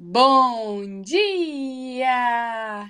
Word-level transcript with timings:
Bom 0.00 1.02
dia! 1.02 2.88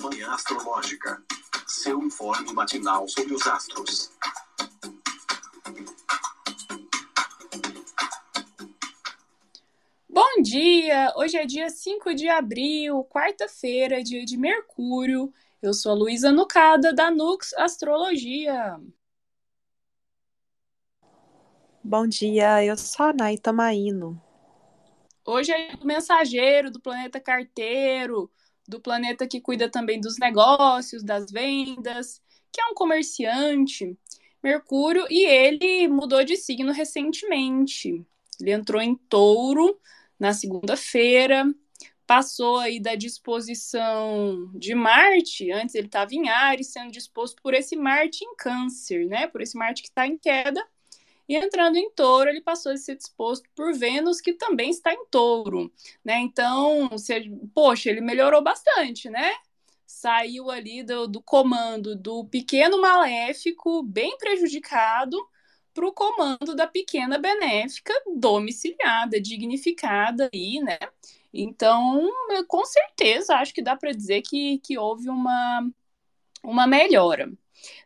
Manhã 0.00 0.30
Astrológica. 0.30 1.20
Seu 1.66 2.00
informe 2.00 2.52
matinal 2.52 3.08
sobre 3.08 3.34
os 3.34 3.44
astros. 3.48 4.12
Bom 10.08 10.40
dia! 10.40 11.12
Hoje 11.16 11.36
é 11.36 11.44
dia 11.44 11.68
5 11.68 12.14
de 12.14 12.28
abril, 12.28 13.02
quarta-feira, 13.10 14.04
dia 14.04 14.24
de 14.24 14.36
Mercúrio. 14.36 15.32
Eu 15.60 15.74
sou 15.74 15.90
a 15.90 15.96
Luísa 15.96 16.30
Nucada, 16.30 16.92
da 16.92 17.10
Nux 17.10 17.52
Astrologia. 17.54 18.78
Bom 21.90 22.06
dia, 22.06 22.62
eu 22.62 22.76
sou 22.76 23.06
a 23.06 23.12
Naita 23.14 23.50
Maíno. 23.50 24.22
Hoje 25.24 25.52
é 25.52 25.70
o 25.82 25.86
mensageiro 25.86 26.70
do 26.70 26.78
planeta 26.78 27.18
carteiro, 27.18 28.30
do 28.68 28.78
planeta 28.78 29.26
que 29.26 29.40
cuida 29.40 29.70
também 29.70 29.98
dos 29.98 30.18
negócios, 30.18 31.02
das 31.02 31.30
vendas, 31.30 32.20
que 32.52 32.60
é 32.60 32.66
um 32.66 32.74
comerciante, 32.74 33.96
Mercúrio, 34.42 35.06
e 35.08 35.24
ele 35.24 35.88
mudou 35.88 36.22
de 36.22 36.36
signo 36.36 36.72
recentemente. 36.72 38.04
Ele 38.38 38.52
entrou 38.52 38.82
em 38.82 38.94
touro 38.94 39.80
na 40.20 40.34
segunda-feira, 40.34 41.42
passou 42.06 42.58
aí 42.58 42.78
da 42.78 42.96
disposição 42.96 44.50
de 44.54 44.74
Marte, 44.74 45.50
antes 45.50 45.74
ele 45.74 45.86
estava 45.86 46.14
em 46.14 46.28
Ares, 46.28 46.66
sendo 46.66 46.92
disposto 46.92 47.40
por 47.40 47.54
esse 47.54 47.74
Marte 47.76 48.26
em 48.26 48.36
câncer, 48.36 49.06
né? 49.06 49.26
Por 49.26 49.40
esse 49.40 49.56
Marte 49.56 49.80
que 49.80 49.88
está 49.88 50.06
em 50.06 50.18
queda, 50.18 50.62
e 51.28 51.36
entrando 51.36 51.76
em 51.76 51.90
touro, 51.90 52.30
ele 52.30 52.40
passou 52.40 52.72
a 52.72 52.76
ser 52.76 52.96
disposto 52.96 53.48
por 53.54 53.74
Vênus, 53.74 54.20
que 54.20 54.32
também 54.32 54.70
está 54.70 54.92
em 54.92 55.04
touro, 55.10 55.70
né? 56.04 56.18
Então, 56.20 56.96
se, 56.96 57.30
poxa, 57.54 57.90
ele 57.90 58.00
melhorou 58.00 58.42
bastante, 58.42 59.10
né? 59.10 59.32
Saiu 59.86 60.50
ali 60.50 60.82
do, 60.82 61.06
do 61.06 61.22
comando 61.22 61.94
do 61.96 62.24
pequeno 62.24 62.80
maléfico, 62.80 63.82
bem 63.82 64.16
prejudicado, 64.18 65.16
para 65.74 65.86
o 65.86 65.92
comando 65.92 66.56
da 66.56 66.66
pequena 66.66 67.18
benéfica 67.18 67.92
domiciliada, 68.16 69.20
dignificada 69.20 70.28
aí, 70.32 70.60
né? 70.60 70.78
Então, 71.32 72.10
com 72.48 72.64
certeza, 72.64 73.36
acho 73.36 73.54
que 73.54 73.62
dá 73.62 73.76
para 73.76 73.92
dizer 73.92 74.22
que, 74.22 74.58
que 74.58 74.78
houve 74.78 75.08
uma, 75.08 75.70
uma 76.42 76.66
melhora. 76.66 77.30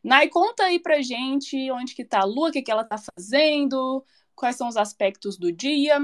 Nai, 0.03 0.29
conta 0.29 0.65
aí 0.65 0.79
pra 0.81 1.03
gente 1.03 1.71
onde 1.71 1.95
que 1.95 2.05
tá 2.05 2.21
a 2.21 2.25
Lua, 2.25 2.49
o 2.49 2.53
que, 2.53 2.63
que 2.63 2.71
ela 2.71 2.85
tá 2.85 2.97
fazendo, 2.99 4.05
quais 4.35 4.57
são 4.57 4.69
os 4.69 4.77
aspectos 4.77 5.37
do 5.37 5.53
dia. 5.53 5.99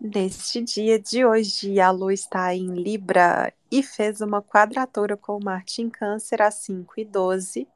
Neste 0.00 0.60
dia 0.60 0.98
de 0.98 1.24
hoje, 1.24 1.80
a 1.80 1.90
Lua 1.90 2.12
está 2.12 2.54
em 2.54 2.74
Libra 2.74 3.54
e 3.70 3.82
fez 3.82 4.20
uma 4.20 4.42
quadratura 4.42 5.16
com 5.16 5.42
Marte 5.42 5.80
em 5.80 5.88
Câncer 5.88 6.42
às 6.42 6.56
5 6.56 6.94
e 6.98 7.04
12. 7.04 7.66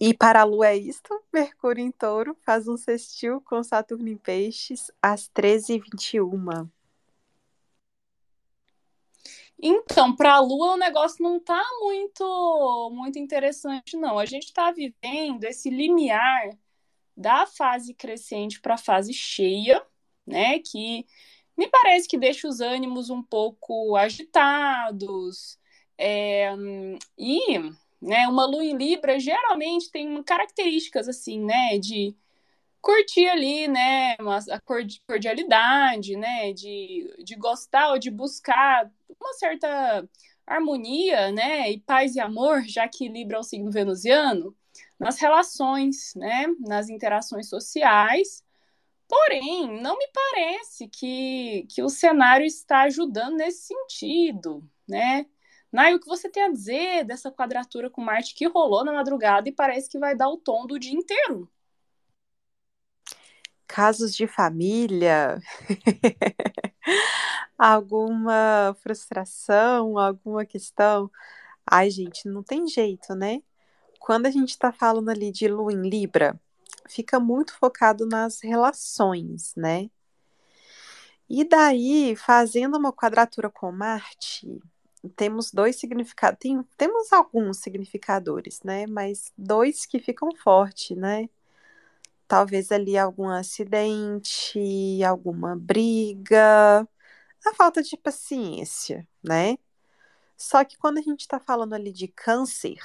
E 0.00 0.12
para 0.12 0.40
a 0.40 0.44
Lua 0.44 0.66
é 0.66 0.76
isto, 0.76 1.22
Mercúrio 1.32 1.84
em 1.84 1.90
Touro 1.90 2.36
faz 2.44 2.66
um 2.66 2.76
sextil 2.76 3.40
com 3.40 3.62
Saturno 3.62 4.08
em 4.08 4.16
Peixes 4.16 4.90
às 5.00 5.28
13h21. 5.28 6.68
Então, 9.58 10.14
para 10.14 10.34
a 10.34 10.40
Lua 10.40 10.74
o 10.74 10.76
negócio 10.76 11.22
não 11.22 11.38
está 11.38 11.62
muito 11.80 12.90
muito 12.92 13.18
interessante, 13.18 13.96
não. 13.96 14.18
A 14.18 14.26
gente 14.26 14.44
está 14.44 14.70
vivendo 14.70 15.44
esse 15.44 15.70
limiar 15.70 16.50
da 17.16 17.46
fase 17.46 17.94
crescente 17.94 18.60
para 18.60 18.74
a 18.74 18.78
fase 18.78 19.12
cheia, 19.14 19.84
né? 20.26 20.58
Que 20.60 21.06
me 21.56 21.68
parece 21.68 22.06
que 22.08 22.18
deixa 22.18 22.46
os 22.48 22.60
ânimos 22.60 23.10
um 23.10 23.22
pouco 23.22 23.96
agitados. 23.96 25.58
É, 25.98 26.52
e 27.18 27.58
né, 28.00 28.28
uma 28.28 28.44
lua 28.46 28.64
em 28.64 28.76
Libra 28.76 29.18
geralmente 29.18 29.90
tem 29.90 30.22
características 30.22 31.08
assim, 31.08 31.40
né? 31.44 31.78
De 31.78 32.14
curtir 32.86 33.26
ali, 33.28 33.66
né, 33.66 34.14
a 34.48 34.60
cordialidade, 35.04 36.16
né, 36.16 36.52
de, 36.52 37.12
de 37.24 37.34
gostar 37.34 37.90
ou 37.90 37.98
de 37.98 38.12
buscar 38.12 38.88
uma 39.20 39.32
certa 39.32 40.08
harmonia, 40.46 41.32
né, 41.32 41.68
e 41.72 41.80
paz 41.80 42.14
e 42.14 42.20
amor, 42.20 42.62
já 42.62 42.88
que 42.88 43.08
Libra 43.08 43.38
é 43.38 43.40
o 43.40 43.42
signo 43.42 43.72
venusiano, 43.72 44.56
nas 45.00 45.18
relações, 45.18 46.14
né, 46.14 46.46
nas 46.60 46.88
interações 46.88 47.48
sociais. 47.48 48.44
Porém, 49.08 49.80
não 49.82 49.98
me 49.98 50.06
parece 50.12 50.88
que, 50.88 51.66
que 51.68 51.82
o 51.82 51.88
cenário 51.88 52.46
está 52.46 52.82
ajudando 52.82 53.36
nesse 53.36 53.66
sentido, 53.66 54.62
né? 54.88 55.26
Nai, 55.72 55.94
o 55.94 56.00
que 56.00 56.06
você 56.06 56.28
tem 56.30 56.44
a 56.44 56.52
dizer 56.52 57.04
dessa 57.04 57.32
quadratura 57.32 57.90
com 57.90 58.00
Marte 58.00 58.34
que 58.34 58.46
rolou 58.46 58.84
na 58.84 58.92
madrugada 58.92 59.48
e 59.48 59.52
parece 59.52 59.88
que 59.90 59.98
vai 59.98 60.16
dar 60.16 60.28
o 60.28 60.38
tom 60.38 60.66
do 60.66 60.78
dia 60.78 60.92
inteiro? 60.92 61.50
Casos 63.66 64.14
de 64.14 64.26
família, 64.26 65.40
alguma 67.58 68.76
frustração, 68.82 69.98
alguma 69.98 70.44
questão. 70.44 71.10
Ai, 71.66 71.90
gente, 71.90 72.28
não 72.28 72.42
tem 72.42 72.66
jeito, 72.68 73.14
né? 73.14 73.42
Quando 74.00 74.26
a 74.26 74.30
gente 74.30 74.50
está 74.50 74.72
falando 74.72 75.08
ali 75.08 75.32
de 75.32 75.48
lua 75.48 75.72
em 75.72 75.88
Libra, 75.88 76.40
fica 76.88 77.18
muito 77.18 77.56
focado 77.58 78.06
nas 78.06 78.40
relações, 78.40 79.54
né? 79.56 79.90
E 81.28 81.44
daí, 81.44 82.14
fazendo 82.16 82.78
uma 82.78 82.92
quadratura 82.92 83.50
com 83.50 83.72
Marte, 83.72 84.60
temos 85.16 85.50
dois 85.52 85.76
significados, 85.76 86.38
tem, 86.38 86.62
temos 86.76 87.12
alguns 87.12 87.58
significadores, 87.58 88.62
né? 88.62 88.86
Mas 88.86 89.32
dois 89.36 89.86
que 89.86 89.98
ficam 89.98 90.30
fortes, 90.36 90.96
né? 90.96 91.28
Talvez 92.28 92.72
ali 92.72 92.96
algum 92.98 93.28
acidente, 93.28 95.02
alguma 95.04 95.56
briga, 95.56 96.86
a 97.46 97.54
falta 97.54 97.82
de 97.82 97.96
paciência, 97.96 99.06
né? 99.22 99.58
Só 100.36 100.64
que 100.64 100.76
quando 100.78 100.98
a 100.98 101.02
gente 101.02 101.20
está 101.20 101.40
falando 101.40 101.74
ali 101.74 101.92
de 101.92 102.08
câncer, 102.08 102.78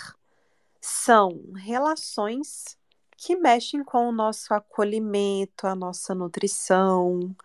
são 0.82 1.52
relações 1.56 2.78
que 3.18 3.36
mexem 3.36 3.84
com 3.84 4.10
o 4.10 4.12
nosso 4.12 4.54
acolhimento, 4.54 5.68
a 5.68 5.76
nossa 5.76 6.16
nutrição, 6.16 7.36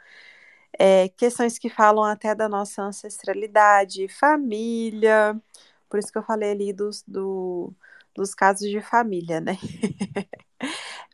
é, 0.79 1.09
questões 1.11 1.59
que 1.59 1.71
falam 1.71 2.05
até 2.05 2.35
da 2.35 2.49
nossa 2.49 2.83
ancestralidade, 2.83 4.09
família. 4.09 5.41
Por 5.89 5.99
isso 5.99 6.13
que 6.13 6.19
eu 6.19 6.23
falei 6.23 6.51
ali 6.53 6.73
dos, 6.73 7.03
do, 7.07 7.73
dos 8.15 8.35
casos 8.35 8.69
de 8.71 8.81
família, 8.81 9.41
né? 9.41 9.59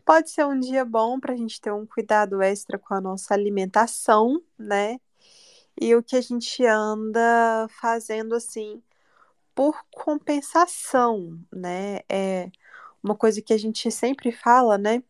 Pode 0.04 0.30
ser 0.30 0.44
um 0.44 0.58
dia 0.58 0.84
bom 0.84 1.20
para 1.20 1.32
a 1.32 1.36
gente 1.36 1.60
ter 1.60 1.72
um 1.72 1.86
cuidado 1.86 2.42
extra 2.42 2.78
com 2.78 2.94
a 2.94 3.00
nossa 3.00 3.34
alimentação, 3.34 4.42
né? 4.58 4.98
E 5.80 5.94
o 5.94 6.02
que 6.02 6.16
a 6.16 6.20
gente 6.20 6.64
anda 6.66 7.68
fazendo 7.80 8.34
assim 8.34 8.82
por 9.54 9.76
compensação, 9.90 11.38
né? 11.52 12.00
É 12.08 12.50
uma 13.02 13.16
coisa 13.16 13.40
que 13.42 13.52
a 13.52 13.58
gente 13.58 13.90
sempre 13.90 14.32
fala, 14.32 14.78
né? 14.78 15.02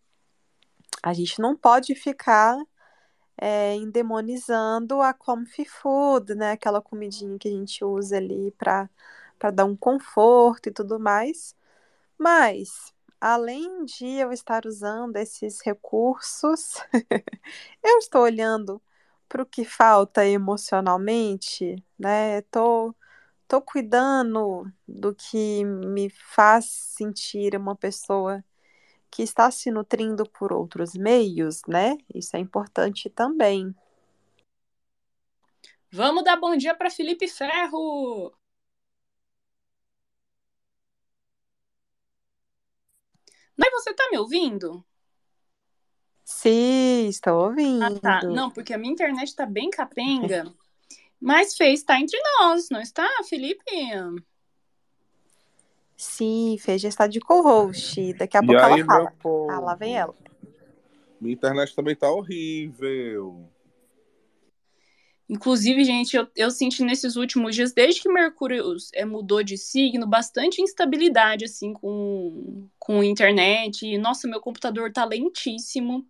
A 1.03 1.13
gente 1.15 1.41
não 1.41 1.57
pode 1.57 1.95
ficar 1.95 2.57
é, 3.37 3.75
endemonizando 3.77 5.01
a 5.01 5.13
comfy 5.15 5.65
food, 5.65 6.35
né? 6.35 6.53
Aquela 6.53 6.83
comidinha 6.83 7.39
que 7.39 7.49
a 7.49 7.51
gente 7.51 7.85
usa 7.85 8.17
ali 8.19 8.53
para 8.53 8.89
dar 9.53 9.65
um 9.65 9.77
conforto 9.77 10.69
e 10.69 10.73
tudo 10.73 11.01
mais. 11.01 11.57
Mas 12.19 12.93
além 13.23 13.85
de 13.85 14.05
eu 14.05 14.33
estar 14.33 14.67
usando 14.67 15.17
esses 15.17 15.61
recursos, 15.65 16.75
eu 17.81 17.99
estou 17.99 18.23
olhando 18.23 18.83
para 19.29 19.45
o 19.45 19.47
que 19.47 19.65
falta 19.65 20.27
emocionalmente, 20.27 21.77
né? 21.97 22.43
Tô, 22.51 22.93
tô 23.47 23.63
cuidando 23.63 24.69
do 24.89 25.15
que 25.15 25.65
me 25.65 26.11
faz 26.11 26.65
sentir 26.65 27.55
uma 27.55 27.77
pessoa 27.77 28.45
que 29.09 29.23
está 29.23 29.49
se 29.53 29.71
nutrindo 29.71 30.29
por 30.29 30.53
outros 30.53 30.95
meios, 30.95 31.63
né? 31.69 31.97
Isso 32.13 32.37
é 32.37 32.41
importante 32.41 33.09
também. 33.09 33.73
Vamos 35.93 36.25
dar 36.25 36.37
bom 36.37 36.57
dia 36.57 36.75
para 36.75 36.91
Felipe 36.91 37.29
Ferro. 37.29 38.33
Mas 43.63 43.71
você 43.75 43.95
tá 43.95 44.09
me 44.11 44.19
ouvindo? 44.19 44.85
Sim, 46.25 47.07
estou 47.07 47.47
ouvindo. 47.47 47.85
Ah, 47.85 48.01
tá. 48.01 48.23
Não, 48.25 48.51
porque 48.51 48.75
a 48.75 48.79
minha 48.79 48.93
internet 48.93 49.37
tá 49.37 49.47
bem 49.47 49.71
capenga. 49.71 50.53
Mas 51.21 51.57
fez, 51.57 51.85
tá 51.85 52.01
entre 52.01 52.19
nós, 52.41 52.69
não 52.71 52.81
está, 52.81 53.09
Felipe? 53.29 53.63
Sim, 55.97 56.59
Fê 56.59 56.77
já 56.77 56.89
está 56.89 57.07
de 57.07 57.21
co-host. 57.21 58.13
Daqui 58.15 58.37
a 58.37 58.43
E 58.43 58.47
pouco 58.47 58.61
aí, 58.61 58.81
ela 58.81 58.85
fala. 58.85 59.13
Ah, 59.49 59.61
lá 59.61 59.75
vem 59.77 59.97
ela. 59.97 60.13
Minha 61.21 61.35
internet 61.35 61.77
também 61.77 61.95
tá 61.95 62.11
horrível. 62.11 63.49
Inclusive, 65.33 65.83
gente, 65.83 66.15
eu, 66.15 66.29
eu 66.37 66.51
senti 66.51 66.85
nesses 66.85 67.17
últimos 67.17 67.55
dias, 67.55 67.73
desde 67.73 68.03
que 68.03 68.09
Mercúrio 68.13 68.77
é, 68.93 69.03
mudou 69.03 69.43
de 69.43 69.57
signo, 69.57 70.07
bastante 70.07 70.61
instabilidade, 70.61 71.47
assim, 71.47 71.73
com, 71.73 72.69
com 72.79 73.03
internet. 73.03 73.87
E, 73.87 73.97
nossa, 73.97 74.29
meu 74.29 74.43
computador 74.43 74.93
tá 74.93 75.07
lentíssimo. 75.07 76.07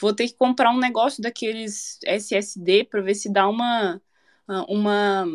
Vou 0.00 0.14
ter 0.14 0.28
que 0.28 0.34
comprar 0.34 0.70
um 0.70 0.78
negócio 0.78 1.20
daqueles 1.20 1.98
SSD 2.04 2.84
para 2.84 3.00
ver 3.02 3.16
se 3.16 3.32
dá 3.32 3.48
uma, 3.48 4.00
uma, 4.68 5.26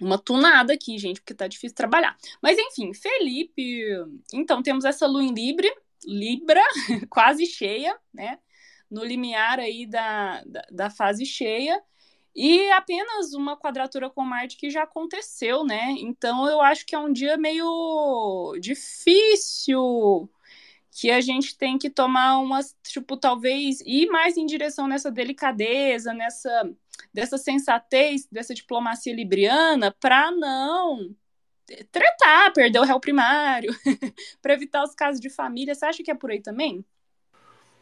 uma 0.00 0.16
tunada 0.16 0.72
aqui, 0.72 0.96
gente, 0.96 1.20
porque 1.20 1.34
tá 1.34 1.46
difícil 1.46 1.76
trabalhar. 1.76 2.16
Mas, 2.40 2.56
enfim, 2.58 2.94
Felipe. 2.94 3.84
Então, 4.32 4.62
temos 4.62 4.86
essa 4.86 5.06
lua 5.06 5.22
em 5.22 5.34
Libra, 5.34 5.68
Libra 6.06 6.62
quase 7.10 7.44
cheia, 7.44 7.94
né? 8.14 8.38
No 8.90 9.04
limiar 9.04 9.60
aí 9.60 9.84
da, 9.84 10.42
da, 10.46 10.66
da 10.70 10.90
fase 10.90 11.26
cheia. 11.26 11.78
E 12.36 12.70
apenas 12.72 13.32
uma 13.32 13.56
quadratura 13.56 14.10
com 14.10 14.20
Marte 14.20 14.58
que 14.58 14.68
já 14.68 14.82
aconteceu, 14.82 15.64
né? 15.64 15.92
Então 15.98 16.46
eu 16.46 16.60
acho 16.60 16.84
que 16.84 16.94
é 16.94 16.98
um 16.98 17.10
dia 17.10 17.38
meio 17.38 18.54
difícil 18.60 20.28
que 20.90 21.10
a 21.10 21.22
gente 21.22 21.56
tem 21.56 21.78
que 21.78 21.88
tomar 21.88 22.38
umas, 22.38 22.76
tipo, 22.86 23.16
talvez 23.16 23.80
ir 23.80 24.06
mais 24.08 24.36
em 24.36 24.44
direção 24.44 24.86
nessa 24.86 25.10
delicadeza, 25.10 26.12
nessa 26.12 26.70
dessa 27.12 27.38
sensatez, 27.38 28.26
dessa 28.30 28.52
diplomacia 28.52 29.14
libriana, 29.14 29.90
para 29.98 30.30
não 30.30 31.16
tretar, 31.90 32.52
perder 32.52 32.80
o 32.80 32.84
réu 32.84 33.00
primário, 33.00 33.74
para 34.42 34.52
evitar 34.52 34.84
os 34.84 34.94
casos 34.94 35.20
de 35.20 35.30
família. 35.30 35.74
Você 35.74 35.86
acha 35.86 36.02
que 36.02 36.10
é 36.10 36.14
por 36.14 36.30
aí 36.30 36.40
também? 36.42 36.84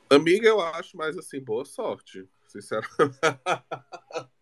Amiga, 0.08 0.46
eu 0.46 0.60
acho, 0.60 0.96
mas 0.96 1.18
assim, 1.18 1.40
boa 1.40 1.64
sorte, 1.64 2.28
sinceramente. 2.46 3.18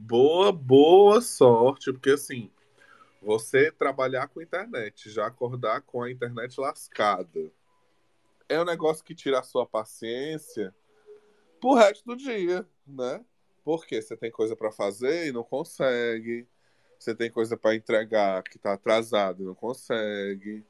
boa, 0.00 0.50
boa 0.50 1.20
sorte, 1.20 1.92
porque 1.92 2.10
assim, 2.10 2.50
você 3.20 3.70
trabalhar 3.70 4.28
com 4.28 4.40
internet, 4.40 5.10
já 5.10 5.26
acordar 5.26 5.82
com 5.82 6.02
a 6.02 6.10
internet 6.10 6.58
lascada, 6.58 7.52
é 8.48 8.60
um 8.60 8.64
negócio 8.64 9.04
que 9.04 9.14
tira 9.14 9.38
a 9.38 9.42
sua 9.42 9.66
paciência 9.66 10.74
pro 11.60 11.74
resto 11.74 12.04
do 12.06 12.16
dia, 12.16 12.66
né? 12.86 13.24
Porque 13.62 14.00
você 14.00 14.16
tem 14.16 14.30
coisa 14.30 14.56
para 14.56 14.72
fazer 14.72 15.28
e 15.28 15.32
não 15.32 15.44
consegue. 15.44 16.46
Você 16.98 17.14
tem 17.14 17.30
coisa 17.30 17.56
para 17.56 17.74
entregar 17.74 18.42
que 18.42 18.58
tá 18.58 18.72
atrasado 18.72 19.42
e 19.42 19.46
não 19.46 19.54
consegue. 19.54 20.64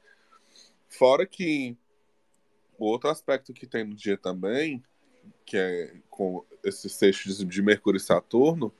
Fora 0.89 1.25
que 1.25 1.77
o 2.77 2.85
outro 2.85 3.09
aspecto 3.09 3.53
que 3.53 3.65
tem 3.65 3.85
no 3.85 3.95
dia 3.95 4.17
também, 4.17 4.83
que 5.45 5.57
é 5.57 5.95
com 6.09 6.45
esses 6.63 6.93
seixos 6.93 7.37
de 7.37 7.61
Mercúrio 7.61 7.97
e 7.97 8.01
Saturno, 8.01 8.73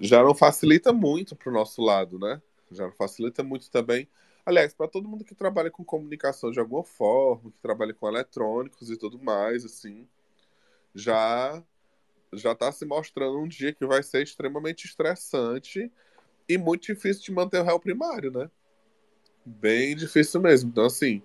já 0.00 0.22
não 0.22 0.34
facilita 0.34 0.92
muito 0.92 1.34
para 1.36 1.50
o 1.50 1.52
nosso 1.52 1.82
lado, 1.82 2.18
né? 2.18 2.40
Já 2.70 2.84
não 2.84 2.92
facilita 2.92 3.42
muito 3.42 3.70
também. 3.70 4.08
Aliás, 4.44 4.72
para 4.72 4.88
todo 4.88 5.08
mundo 5.08 5.24
que 5.24 5.34
trabalha 5.34 5.70
com 5.70 5.84
comunicação 5.84 6.50
de 6.50 6.58
alguma 6.58 6.82
forma, 6.84 7.50
que 7.50 7.58
trabalha 7.60 7.92
com 7.92 8.08
eletrônicos 8.08 8.90
e 8.90 8.96
tudo 8.96 9.18
mais, 9.18 9.64
assim, 9.64 10.06
já 10.94 11.62
já 12.32 12.52
está 12.52 12.70
se 12.70 12.84
mostrando 12.84 13.38
um 13.38 13.48
dia 13.48 13.72
que 13.72 13.86
vai 13.86 14.02
ser 14.02 14.22
extremamente 14.22 14.86
estressante 14.86 15.90
e 16.48 16.58
muito 16.58 16.86
difícil 16.86 17.22
de 17.24 17.32
manter 17.32 17.60
o 17.60 17.64
réu 17.64 17.80
primário, 17.80 18.30
né? 18.30 18.50
Bem 19.44 19.96
difícil 19.96 20.40
mesmo. 20.40 20.70
Então, 20.70 20.84
assim, 20.84 21.22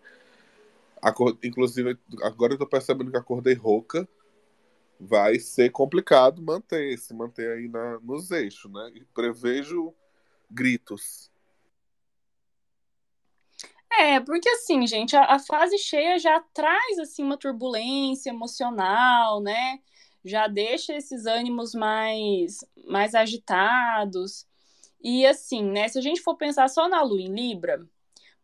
inclusive, 1.44 1.98
agora 2.22 2.54
eu 2.54 2.58
tô 2.58 2.66
percebendo 2.66 3.12
que 3.12 3.18
acordei 3.18 3.54
rouca, 3.54 4.08
vai 5.04 5.40
ser 5.40 5.70
complicado 5.72 6.42
manter, 6.42 6.98
se 6.98 7.14
manter 7.14 7.52
aí 7.58 7.68
na, 7.68 8.00
nos 8.00 8.32
eixos, 8.32 8.72
né? 8.72 8.92
E 8.96 9.04
prevejo 9.06 9.94
gritos. 10.50 11.32
É, 13.92 14.20
porque 14.20 14.50
assim, 14.50 14.88
gente, 14.88 15.16
a, 15.16 15.36
a, 15.36 15.40
fase 15.40 15.78
cheia 15.78 16.18
já 16.18 16.40
traz 16.54 16.98
assim 17.00 17.24
uma 17.24 17.38
turbulência 17.38 18.30
emocional, 18.30 19.40
né? 19.42 19.80
Já 20.26 20.48
deixa 20.48 20.96
esses 20.96 21.26
ânimos 21.26 21.74
mais 21.76 22.60
mais 22.86 23.14
agitados. 23.14 24.48
E 25.02 25.26
assim, 25.26 25.64
né, 25.64 25.88
se 25.90 26.00
a 26.00 26.02
gente 26.02 26.22
for 26.22 26.36
pensar 26.38 26.70
só 26.70 26.88
na 26.88 27.02
lua 27.04 27.22
em 27.22 27.28
Libra, 27.34 27.86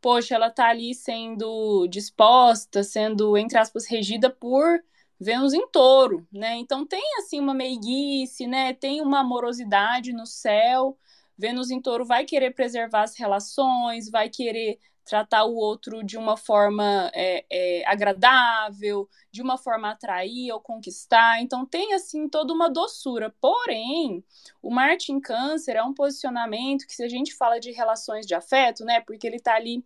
poxa, 0.02 0.36
ela 0.36 0.50
tá 0.52 0.68
ali 0.70 0.94
sendo 0.94 1.88
disposta, 1.88 2.84
sendo 2.84 3.38
entre 3.38 3.58
aspas 3.58 3.88
regida 3.88 4.30
por 4.30 4.84
Vênus 5.19 5.54
em 5.54 5.68
touro, 5.68 6.25
né? 6.31 6.56
Então 6.56 6.86
tem 6.86 7.04
assim 7.18 7.39
uma 7.39 7.54
meiguice, 7.54 8.48
né? 8.48 8.74
Tem 8.74 9.01
uma 9.01 9.19
amorosidade 9.19 10.13
no 10.13 10.25
céu. 10.25 10.98
Vênus 11.38 11.71
em 11.71 11.81
touro 11.81 12.06
vai 12.06 12.25
querer 12.25 12.51
preservar 12.51 13.04
as 13.04 13.18
relações, 13.18 14.10
vai 14.10 14.30
querer 14.30 14.80
tratar 15.10 15.44
o 15.44 15.56
outro 15.56 16.04
de 16.04 16.18
uma 16.18 16.38
forma 16.38 17.10
é, 17.16 17.44
é, 17.50 17.83
agradável, 17.88 19.10
de 19.31 19.42
uma 19.42 19.57
forma 19.57 19.89
atrair 19.89 20.51
ou 20.54 20.62
conquistar. 20.62 21.42
Então 21.42 21.66
tem 21.66 21.94
assim 21.94 22.30
toda 22.30 22.54
uma 22.54 22.69
doçura. 22.69 23.33
Porém, 23.42 24.24
o 24.62 24.69
Marte 24.69 25.12
em 25.12 25.19
Câncer 25.19 25.75
é 25.75 25.83
um 25.83 25.94
posicionamento 25.94 26.86
que 26.86 26.95
se 26.95 27.04
a 27.04 27.10
gente 27.10 27.33
fala 27.33 27.60
de 27.60 27.71
relações 27.71 28.25
de 28.25 28.36
afeto, 28.36 28.86
né? 28.86 29.01
Porque 29.01 29.25
ele 29.25 29.38
está 29.38 29.56
ali 29.56 29.83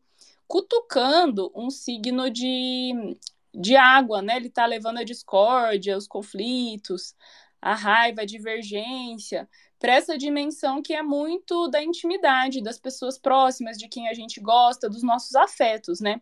cutucando 0.47 1.51
um 1.55 1.69
signo 1.69 2.29
de 2.29 3.17
de 3.53 3.75
água, 3.75 4.21
né? 4.21 4.37
Ele 4.37 4.47
está 4.47 4.65
levando 4.65 4.97
a 4.97 5.03
discórdia, 5.03 5.97
os 5.97 6.07
conflitos, 6.07 7.15
a 7.61 7.75
raiva, 7.75 8.21
a 8.21 8.25
divergência, 8.25 9.47
para 9.79 9.93
essa 9.93 10.17
dimensão 10.17 10.81
que 10.81 10.93
é 10.93 11.03
muito 11.03 11.67
da 11.69 11.83
intimidade, 11.83 12.63
das 12.63 12.79
pessoas 12.79 13.17
próximas, 13.17 13.77
de 13.77 13.87
quem 13.87 14.07
a 14.07 14.13
gente 14.13 14.41
gosta, 14.41 14.89
dos 14.89 15.03
nossos 15.03 15.35
afetos, 15.35 15.99
né? 15.99 16.21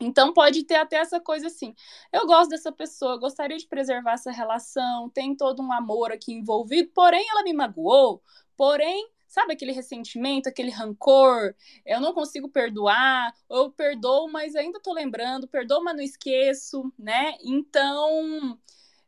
Então 0.00 0.32
pode 0.32 0.64
ter 0.64 0.76
até 0.76 0.96
essa 0.96 1.20
coisa 1.20 1.46
assim. 1.46 1.74
Eu 2.12 2.26
gosto 2.26 2.50
dessa 2.50 2.72
pessoa, 2.72 3.18
gostaria 3.18 3.56
de 3.56 3.66
preservar 3.66 4.14
essa 4.14 4.32
relação, 4.32 5.08
tem 5.10 5.36
todo 5.36 5.62
um 5.62 5.72
amor 5.72 6.12
aqui 6.12 6.32
envolvido, 6.32 6.90
porém 6.94 7.24
ela 7.30 7.42
me 7.44 7.52
magoou, 7.52 8.22
porém 8.56 9.08
sabe 9.34 9.52
aquele 9.52 9.72
ressentimento, 9.72 10.48
aquele 10.48 10.70
rancor, 10.70 11.54
eu 11.84 12.00
não 12.00 12.14
consigo 12.14 12.48
perdoar, 12.48 13.34
eu 13.50 13.68
perdoo, 13.72 14.28
mas 14.30 14.54
ainda 14.54 14.78
tô 14.80 14.92
lembrando, 14.92 15.48
perdoo, 15.48 15.82
mas 15.82 15.96
não 15.96 16.02
esqueço, 16.04 16.92
né? 16.96 17.34
Então, 17.42 18.56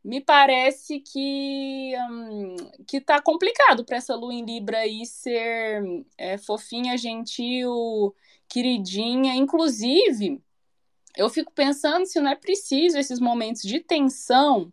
me 0.03 0.21
parece 0.21 0.99
que 0.99 1.95
hum, 2.11 2.57
que 2.89 3.00
tá 3.00 3.23
complicado 3.23 3.85
para 3.85 3.99
essa 3.99 4.17
lua 4.17 4.35
em 4.35 4.45
Libra 4.45 4.79
aí 4.79 5.07
ser 5.07 5.85
é, 6.19 6.37
fofinha, 6.39 6.99
gentil, 6.99 8.12
queridinha, 8.49 9.33
inclusive, 9.37 10.43
eu 11.17 11.31
fico 11.31 11.53
pensando 11.53 12.05
se 12.05 12.21
não 12.21 12.31
é 12.31 12.35
preciso 12.35 12.99
esses 12.99 13.21
momentos 13.21 13.62
de 13.62 13.79
tensão, 13.79 14.73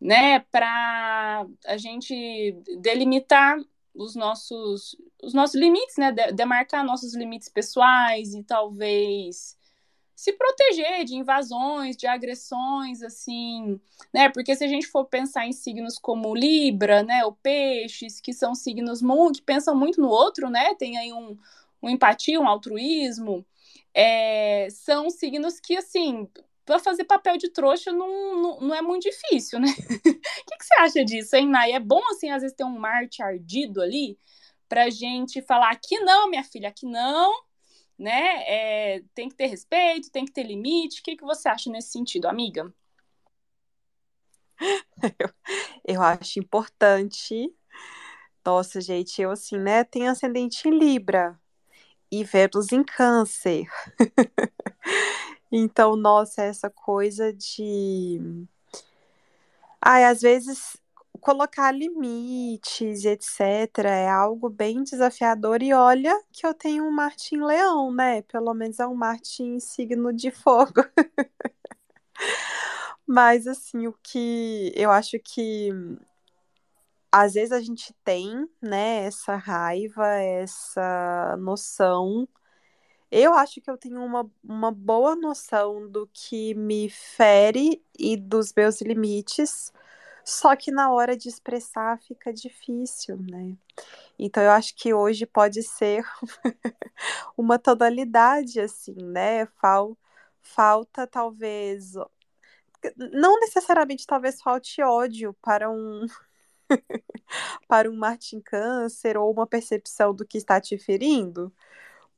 né, 0.00 0.40
para 0.50 1.46
a 1.66 1.76
gente 1.76 2.56
delimitar 2.80 3.58
os 3.98 4.14
nossos, 4.14 4.96
os 5.22 5.34
nossos 5.34 5.56
limites, 5.56 5.96
né? 5.96 6.12
Demarcar 6.32 6.84
nossos 6.84 7.14
limites 7.14 7.48
pessoais 7.48 8.32
e 8.34 8.42
talvez 8.42 9.58
se 10.14 10.32
proteger 10.32 11.04
de 11.04 11.14
invasões, 11.14 11.96
de 11.96 12.06
agressões, 12.06 13.02
assim, 13.02 13.80
né? 14.12 14.28
Porque 14.28 14.54
se 14.56 14.64
a 14.64 14.68
gente 14.68 14.86
for 14.86 15.04
pensar 15.04 15.46
em 15.46 15.52
signos 15.52 15.98
como 15.98 16.34
Libra, 16.34 17.02
né, 17.02 17.24
ou 17.24 17.32
Peixes, 17.32 18.20
que 18.20 18.32
são 18.32 18.54
signos 18.54 19.00
que 19.32 19.42
pensam 19.42 19.76
muito 19.76 20.00
no 20.00 20.08
outro, 20.08 20.50
né? 20.50 20.74
Tem 20.74 20.98
aí 20.98 21.12
um, 21.12 21.36
um 21.82 21.88
empatia, 21.88 22.40
um 22.40 22.48
altruísmo, 22.48 23.46
é, 23.94 24.68
são 24.70 25.10
signos 25.10 25.60
que, 25.60 25.76
assim, 25.76 26.28
para 26.68 26.78
fazer 26.78 27.04
papel 27.04 27.38
de 27.38 27.48
trouxa 27.48 27.90
não, 27.90 28.42
não, 28.42 28.60
não, 28.60 28.74
é 28.74 28.82
muito 28.82 29.04
difícil, 29.04 29.58
né? 29.58 29.68
O 29.68 29.72
que, 30.04 30.58
que, 30.58 30.64
você 30.64 30.74
acha 30.78 31.02
disso, 31.02 31.34
hein, 31.34 31.48
Nai? 31.48 31.72
É 31.72 31.80
bom, 31.80 32.02
assim, 32.10 32.30
às 32.30 32.42
vezes 32.42 32.54
ter 32.54 32.64
um 32.64 32.78
Marte 32.78 33.22
ardido 33.22 33.80
ali 33.80 34.18
pra 34.68 34.90
gente 34.90 35.40
falar 35.40 35.70
aqui 35.70 35.98
não, 36.00 36.28
minha 36.28 36.44
filha, 36.44 36.68
aqui 36.68 36.84
não, 36.84 37.32
né? 37.98 38.42
É, 38.46 39.02
tem 39.14 39.30
que 39.30 39.34
ter 39.34 39.46
respeito, 39.46 40.10
tem 40.10 40.26
que 40.26 40.32
ter 40.32 40.42
limite. 40.42 41.00
O 41.00 41.04
que, 41.04 41.16
que 41.16 41.24
você 41.24 41.48
acha 41.48 41.70
nesse 41.70 41.90
sentido, 41.90 42.26
amiga? 42.26 42.70
Eu, 45.18 45.30
eu 45.94 46.02
acho 46.02 46.38
importante. 46.38 47.50
Nossa, 48.44 48.80
gente, 48.80 49.22
eu 49.22 49.30
assim, 49.30 49.56
né? 49.56 49.84
Tenho 49.84 50.10
ascendente 50.10 50.68
em 50.68 50.76
Libra 50.76 51.40
e 52.10 52.24
Vênus 52.24 52.72
em 52.72 52.82
Câncer. 52.82 53.66
Então, 55.50 55.96
nossa, 55.96 56.42
essa 56.42 56.68
coisa 56.70 57.32
de. 57.32 58.20
Ai, 59.80 60.04
às 60.04 60.20
vezes, 60.20 60.76
colocar 61.20 61.72
limites, 61.72 63.04
etc., 63.04 63.86
é 63.88 64.08
algo 64.08 64.48
bem 64.50 64.82
desafiador. 64.82 65.62
E 65.62 65.72
olha 65.72 66.14
que 66.32 66.46
eu 66.46 66.52
tenho 66.54 66.84
um 66.84 66.90
Marte 66.90 67.34
em 67.34 67.42
Leão, 67.44 67.92
né? 67.94 68.22
Pelo 68.22 68.52
menos 68.54 68.78
é 68.80 68.86
um 68.86 68.94
Marte 68.94 69.42
em 69.42 69.60
signo 69.60 70.12
de 70.12 70.30
fogo. 70.30 70.72
Mas, 73.06 73.46
assim, 73.46 73.86
o 73.86 73.94
que 74.02 74.72
eu 74.76 74.90
acho 74.90 75.18
que 75.18 75.70
às 77.12 77.34
vezes 77.34 77.52
a 77.52 77.60
gente 77.60 77.94
tem, 78.04 78.46
né, 78.62 79.04
essa 79.06 79.36
raiva, 79.36 80.06
essa 80.06 81.36
noção. 81.38 82.28
Eu 83.10 83.34
acho 83.34 83.60
que 83.60 83.70
eu 83.70 83.78
tenho 83.78 84.02
uma, 84.04 84.30
uma 84.44 84.70
boa 84.70 85.16
noção 85.16 85.88
do 85.88 86.06
que 86.12 86.54
me 86.54 86.90
fere 86.90 87.82
e 87.98 88.16
dos 88.16 88.52
meus 88.54 88.80
limites, 88.82 89.72
só 90.24 90.54
que 90.54 90.70
na 90.70 90.92
hora 90.92 91.16
de 91.16 91.28
expressar 91.28 91.98
fica 92.00 92.32
difícil, 92.32 93.16
né? 93.18 93.56
Então 94.18 94.42
eu 94.42 94.50
acho 94.50 94.74
que 94.76 94.94
hoje 94.94 95.26
pode 95.26 95.62
ser 95.62 96.04
uma 97.36 97.58
tonalidade 97.58 98.60
assim, 98.60 98.94
né? 98.94 99.46
Fal, 99.60 99.96
falta 100.42 101.06
talvez 101.06 101.94
não 102.96 103.38
necessariamente 103.40 104.06
talvez 104.06 104.40
falte 104.40 104.82
ódio 104.82 105.34
para 105.42 105.70
um 105.70 106.06
para 107.68 107.90
um 107.90 107.96
Martin 107.96 108.40
Câncer 108.40 109.16
ou 109.16 109.32
uma 109.32 109.46
percepção 109.46 110.14
do 110.14 110.26
que 110.26 110.38
está 110.38 110.60
te 110.60 110.78
ferindo, 110.78 111.52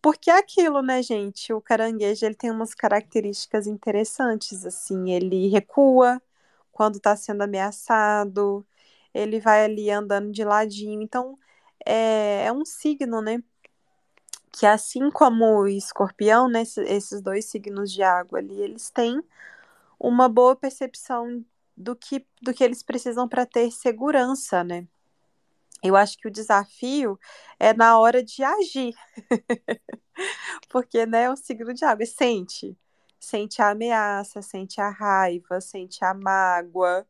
porque 0.02 0.30
é 0.30 0.38
aquilo, 0.38 0.82
né, 0.82 1.02
gente? 1.02 1.52
O 1.52 1.60
caranguejo 1.60 2.24
ele 2.26 2.34
tem 2.34 2.50
umas 2.50 2.74
características 2.74 3.66
interessantes, 3.66 4.64
assim, 4.64 5.10
ele 5.12 5.48
recua, 5.48 6.20
quando 6.72 6.96
está 6.96 7.16
sendo 7.16 7.42
ameaçado, 7.42 8.66
ele 9.14 9.40
vai 9.40 9.64
ali 9.64 9.90
andando 9.90 10.32
de 10.32 10.44
ladinho. 10.44 11.02
Então, 11.02 11.38
é, 11.86 12.46
é 12.46 12.52
um 12.52 12.64
signo, 12.64 13.20
né? 13.22 13.42
Que 14.52 14.66
assim 14.66 15.10
como 15.10 15.44
o 15.60 15.68
escorpião, 15.68 16.48
né, 16.48 16.62
esses 16.62 17.20
dois 17.22 17.46
signos 17.46 17.92
de 17.92 18.02
água 18.02 18.38
ali, 18.38 18.60
eles 18.60 18.90
têm 18.90 19.22
uma 19.98 20.28
boa 20.28 20.56
percepção 20.56 21.44
do 21.76 21.96
que, 21.96 22.26
do 22.42 22.52
que 22.54 22.64
eles 22.64 22.82
precisam 22.82 23.28
para 23.28 23.46
ter 23.46 23.70
segurança, 23.70 24.64
né? 24.64 24.86
Eu 25.82 25.96
acho 25.96 26.16
que 26.18 26.28
o 26.28 26.30
desafio 26.30 27.18
é 27.58 27.72
na 27.74 27.98
hora 27.98 28.22
de 28.22 28.42
agir. 28.42 28.94
Porque, 30.68 31.06
né, 31.06 31.30
o 31.30 31.36
signo 31.36 31.72
de 31.74 31.84
água 31.84 32.06
sente 32.06 32.76
sente 33.20 33.60
a 33.60 33.70
ameaça, 33.70 34.40
sente 34.42 34.80
a 34.80 34.88
raiva, 34.88 35.60
sente 35.60 36.02
a 36.04 36.14
mágoa, 36.14 37.06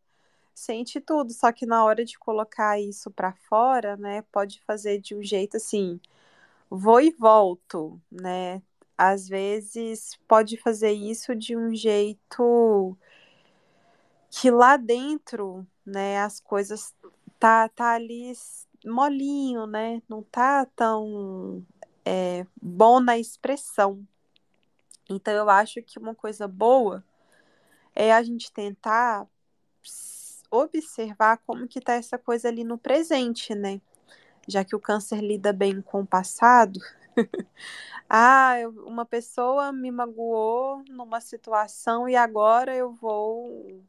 sente 0.55 1.01
tudo. 1.01 1.33
Só 1.33 1.53
que 1.53 1.67
na 1.67 1.85
hora 1.85 2.05
de 2.05 2.19
colocar 2.19 2.81
isso 2.81 3.11
para 3.11 3.33
fora, 3.33 3.97
né, 3.97 4.23
pode 4.33 4.61
fazer 4.67 4.99
de 5.01 5.15
um 5.15 5.23
jeito 5.23 5.57
assim, 5.59 6.01
vou 6.71 7.01
e 7.01 7.11
volto, 7.13 8.01
né? 8.11 8.63
Às 8.99 9.29
vezes 9.29 10.19
pode 10.29 10.57
fazer 10.59 10.93
isso 10.93 11.35
de 11.37 11.57
um 11.57 11.75
jeito 11.75 12.97
que 14.31 14.51
lá 14.51 14.77
dentro, 14.77 15.67
né, 15.85 16.21
as 16.21 16.41
coisas 16.41 16.95
tá, 17.41 17.69
tá 17.71 17.95
ali 17.95 18.33
molinho, 18.87 19.67
né? 19.67 20.03
Não 20.09 20.23
tá 20.23 20.67
tão 20.77 21.67
é, 22.05 22.47
bom 22.61 23.01
na 23.01 23.19
expressão. 23.19 24.07
Então 25.09 25.35
eu 25.35 25.49
acho 25.51 25.83
que 25.83 25.99
uma 25.99 26.15
coisa 26.15 26.47
boa 26.47 27.03
é 27.95 28.13
a 28.13 28.23
gente 28.23 28.53
tentar 28.53 29.27
observar 30.51 31.39
como 31.39 31.67
que 31.67 31.81
tá 31.81 31.95
essa 31.95 32.19
coisa 32.19 32.49
ali 32.49 32.63
no 32.63 32.79
presente, 32.79 33.55
né? 33.55 33.81
Já 34.47 34.65
que 34.65 34.77
o 34.77 34.81
câncer 34.81 35.21
lida 35.21 35.53
bem 35.53 35.81
com 35.81 36.03
o 36.03 36.07
passado. 36.07 36.79
ah, 38.09 38.55
uma 38.87 39.07
pessoa 39.07 39.73
me 39.73 39.91
magoou 39.91 40.85
numa 40.89 41.21
situação 41.21 42.09
e 42.09 42.17
agora 42.17 42.75
eu 42.75 42.93
vou 42.93 43.83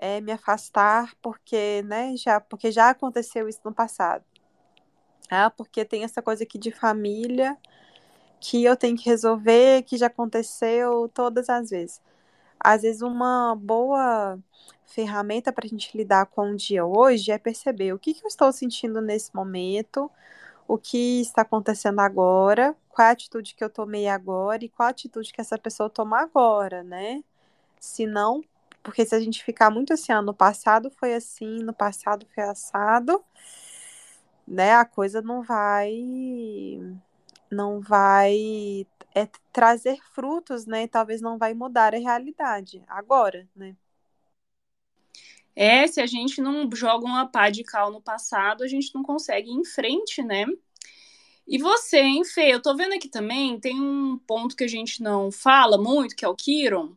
é, 0.00 0.20
me 0.20 0.32
afastar 0.32 1.14
porque, 1.20 1.82
né, 1.82 2.16
já, 2.16 2.40
porque 2.40 2.72
já 2.72 2.90
aconteceu 2.90 3.48
isso 3.48 3.60
no 3.64 3.72
passado. 3.72 4.24
Ah, 5.30 5.50
porque 5.50 5.84
tem 5.84 6.04
essa 6.04 6.22
coisa 6.22 6.42
aqui 6.42 6.58
de 6.58 6.72
família 6.72 7.56
que 8.40 8.64
eu 8.64 8.76
tenho 8.76 8.96
que 8.96 9.08
resolver, 9.08 9.82
que 9.84 9.98
já 9.98 10.06
aconteceu 10.06 11.08
todas 11.14 11.50
as 11.50 11.70
vezes. 11.70 12.02
Às 12.58 12.82
vezes, 12.82 13.02
uma 13.02 13.54
boa 13.56 14.38
ferramenta 14.86 15.52
para 15.52 15.66
a 15.66 15.68
gente 15.68 15.96
lidar 15.96 16.26
com 16.26 16.52
o 16.52 16.56
dia 16.56 16.84
hoje 16.84 17.30
é 17.32 17.38
perceber 17.38 17.92
o 17.92 17.98
que, 17.98 18.14
que 18.14 18.24
eu 18.24 18.28
estou 18.28 18.52
sentindo 18.52 19.00
nesse 19.02 19.34
momento, 19.34 20.10
o 20.66 20.78
que 20.78 21.20
está 21.20 21.42
acontecendo 21.42 22.00
agora, 22.00 22.76
qual 22.88 23.08
a 23.08 23.10
atitude 23.12 23.54
que 23.54 23.64
eu 23.64 23.70
tomei 23.70 24.08
agora 24.08 24.64
e 24.64 24.68
qual 24.68 24.88
a 24.88 24.90
atitude 24.90 25.32
que 25.32 25.40
essa 25.40 25.58
pessoa 25.58 25.90
toma 25.90 26.20
agora, 26.22 26.82
né? 26.82 27.22
Se 27.80 28.06
não, 28.06 28.42
porque 28.82 29.04
se 29.04 29.14
a 29.14 29.20
gente 29.20 29.44
ficar 29.44 29.70
muito 29.70 29.92
assim, 29.92 30.12
ah, 30.12 30.22
no 30.22 30.34
passado 30.34 30.90
foi 30.90 31.14
assim, 31.14 31.62
no 31.62 31.72
passado 31.74 32.26
foi 32.34 32.44
assado, 32.44 33.24
né? 34.46 34.72
A 34.74 34.84
coisa 34.84 35.22
não 35.22 35.42
vai 35.42 35.92
não 37.50 37.80
vai 37.80 38.86
é, 39.14 39.28
trazer 39.52 39.98
frutos, 40.14 40.66
né? 40.66 40.86
Talvez 40.88 41.20
não 41.20 41.38
vai 41.38 41.54
mudar 41.54 41.94
a 41.94 41.98
realidade 41.98 42.82
agora, 42.88 43.48
né? 43.56 43.76
É, 45.54 45.86
se 45.86 46.00
a 46.00 46.06
gente 46.06 46.40
não 46.40 46.68
joga 46.74 47.04
uma 47.04 47.26
pá 47.26 47.50
de 47.50 47.64
cal 47.64 47.90
no 47.92 48.00
passado, 48.00 48.62
a 48.64 48.68
gente 48.68 48.94
não 48.94 49.02
consegue 49.02 49.50
ir 49.50 49.54
em 49.54 49.64
frente, 49.64 50.22
né? 50.22 50.46
E 51.46 51.58
você, 51.58 51.98
hein, 51.98 52.24
Fê? 52.24 52.54
Eu 52.54 52.62
tô 52.62 52.74
vendo 52.76 52.94
aqui 52.94 53.08
também, 53.08 53.58
tem 53.58 53.80
um 53.80 54.18
ponto 54.18 54.56
que 54.56 54.64
a 54.64 54.68
gente 54.68 55.02
não 55.02 55.32
fala 55.32 55.76
muito, 55.76 56.14
que 56.14 56.24
é 56.24 56.28
o 56.28 56.34
Quiron. 56.36 56.96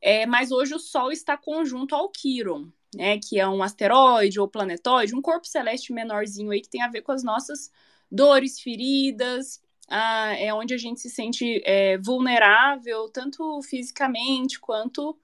É, 0.00 0.26
mas 0.26 0.50
hoje 0.52 0.74
o 0.74 0.78
Sol 0.78 1.10
está 1.10 1.36
conjunto 1.36 1.94
ao 1.94 2.10
Quiron, 2.10 2.70
né? 2.94 3.18
Que 3.18 3.38
é 3.38 3.48
um 3.48 3.62
asteroide 3.62 4.40
ou 4.40 4.48
planetóide, 4.48 5.14
um 5.14 5.22
corpo 5.22 5.46
celeste 5.46 5.92
menorzinho 5.92 6.50
aí 6.50 6.60
que 6.60 6.68
tem 6.68 6.82
a 6.82 6.88
ver 6.88 7.02
com 7.02 7.12
as 7.12 7.22
nossas 7.22 7.70
dores, 8.10 8.60
feridas, 8.60 9.60
ah, 9.88 10.34
é 10.38 10.52
onde 10.52 10.74
a 10.74 10.78
gente 10.78 11.00
se 11.00 11.10
sente 11.10 11.62
é, 11.64 11.98
vulnerável, 11.98 13.08
tanto 13.08 13.60
fisicamente 13.62 14.60
quanto 14.60 15.18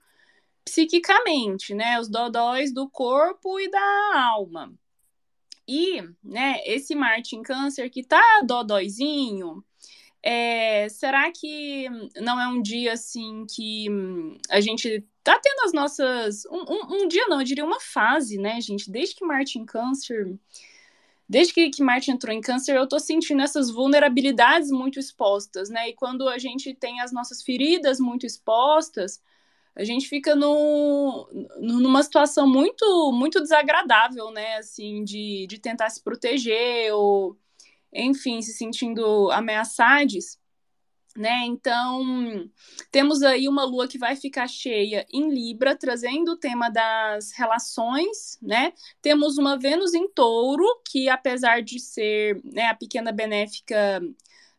psiquicamente, 0.64 1.74
né? 1.74 2.00
Os 2.00 2.08
dodóis 2.08 2.72
do 2.72 2.88
corpo 2.88 3.60
e 3.60 3.70
da 3.70 4.12
alma. 4.16 4.72
E, 5.66 6.02
né, 6.22 6.60
esse 6.66 6.94
Marte 6.94 7.36
em 7.36 7.42
câncer 7.42 7.88
que 7.90 8.02
tá 8.02 8.42
dodóizinho, 8.46 9.64
é, 10.24 10.88
será 10.88 11.30
que 11.30 11.86
não 12.16 12.40
é 12.40 12.48
um 12.48 12.62
dia 12.62 12.94
assim 12.94 13.44
que 13.46 13.86
a 14.48 14.60
gente 14.60 15.04
tá 15.22 15.38
tendo 15.38 15.60
as 15.64 15.72
nossas. 15.72 16.46
Um, 16.46 16.64
um, 16.68 17.02
um 17.02 17.08
dia 17.08 17.26
não, 17.28 17.40
eu 17.40 17.44
diria 17.44 17.64
uma 17.64 17.80
fase, 17.80 18.38
né, 18.38 18.60
gente? 18.60 18.90
Desde 18.90 19.14
que 19.14 19.24
Marte 19.24 19.58
em 19.58 19.66
câncer 19.66 20.38
desde 21.28 21.54
que, 21.54 21.70
que 21.70 21.82
Marte 21.82 22.10
entrou 22.10 22.34
em 22.34 22.40
câncer, 22.40 22.76
eu 22.76 22.86
tô 22.86 22.98
sentindo 22.98 23.42
essas 23.42 23.70
vulnerabilidades 23.70 24.70
muito 24.70 24.98
expostas, 24.98 25.70
né? 25.70 25.88
E 25.88 25.94
quando 25.94 26.28
a 26.28 26.38
gente 26.38 26.74
tem 26.74 27.00
as 27.00 27.12
nossas 27.12 27.42
feridas 27.42 27.98
muito 27.98 28.26
expostas, 28.26 29.22
a 29.74 29.82
gente 29.84 30.08
fica 30.08 30.36
no, 30.36 31.28
numa 31.58 32.02
situação 32.02 32.46
muito 32.46 33.10
muito 33.12 33.40
desagradável, 33.40 34.30
né? 34.30 34.56
Assim, 34.58 35.02
de, 35.02 35.46
de 35.48 35.58
tentar 35.58 35.90
se 35.90 36.02
proteger 36.02 36.92
ou, 36.94 37.36
enfim, 37.94 38.42
se 38.42 38.52
sentindo 38.52 39.30
ameaçados 39.30 40.38
né? 41.16 41.44
Então, 41.46 42.50
temos 42.90 43.22
aí 43.22 43.48
uma 43.48 43.64
lua 43.64 43.86
que 43.86 43.98
vai 43.98 44.16
ficar 44.16 44.48
cheia 44.48 45.06
em 45.12 45.30
Libra, 45.30 45.76
trazendo 45.76 46.32
o 46.32 46.36
tema 46.36 46.68
das 46.68 47.32
relações, 47.32 48.36
né? 48.42 48.72
Temos 49.00 49.38
uma 49.38 49.56
Vênus 49.56 49.94
em 49.94 50.08
Touro, 50.08 50.64
que 50.84 51.08
apesar 51.08 51.62
de 51.62 51.78
ser 51.78 52.40
né, 52.44 52.66
a 52.66 52.74
pequena 52.74 53.12
benéfica 53.12 54.02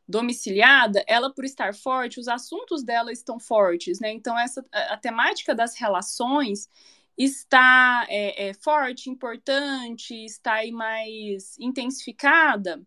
domiciliada, 0.07 1.03
ela 1.07 1.33
por 1.33 1.43
estar 1.43 1.73
forte, 1.73 2.19
os 2.19 2.27
assuntos 2.27 2.83
dela 2.83 3.11
estão 3.11 3.39
fortes, 3.39 3.99
né? 3.99 4.11
Então, 4.13 4.37
essa 4.39 4.65
a, 4.71 4.97
temática 4.97 5.53
das 5.53 5.75
relações 5.75 6.69
está 7.17 8.05
é, 8.09 8.49
é, 8.49 8.53
forte, 8.53 9.09
importante, 9.09 10.13
está 10.25 10.53
aí 10.55 10.71
mais 10.71 11.57
intensificada 11.59 12.81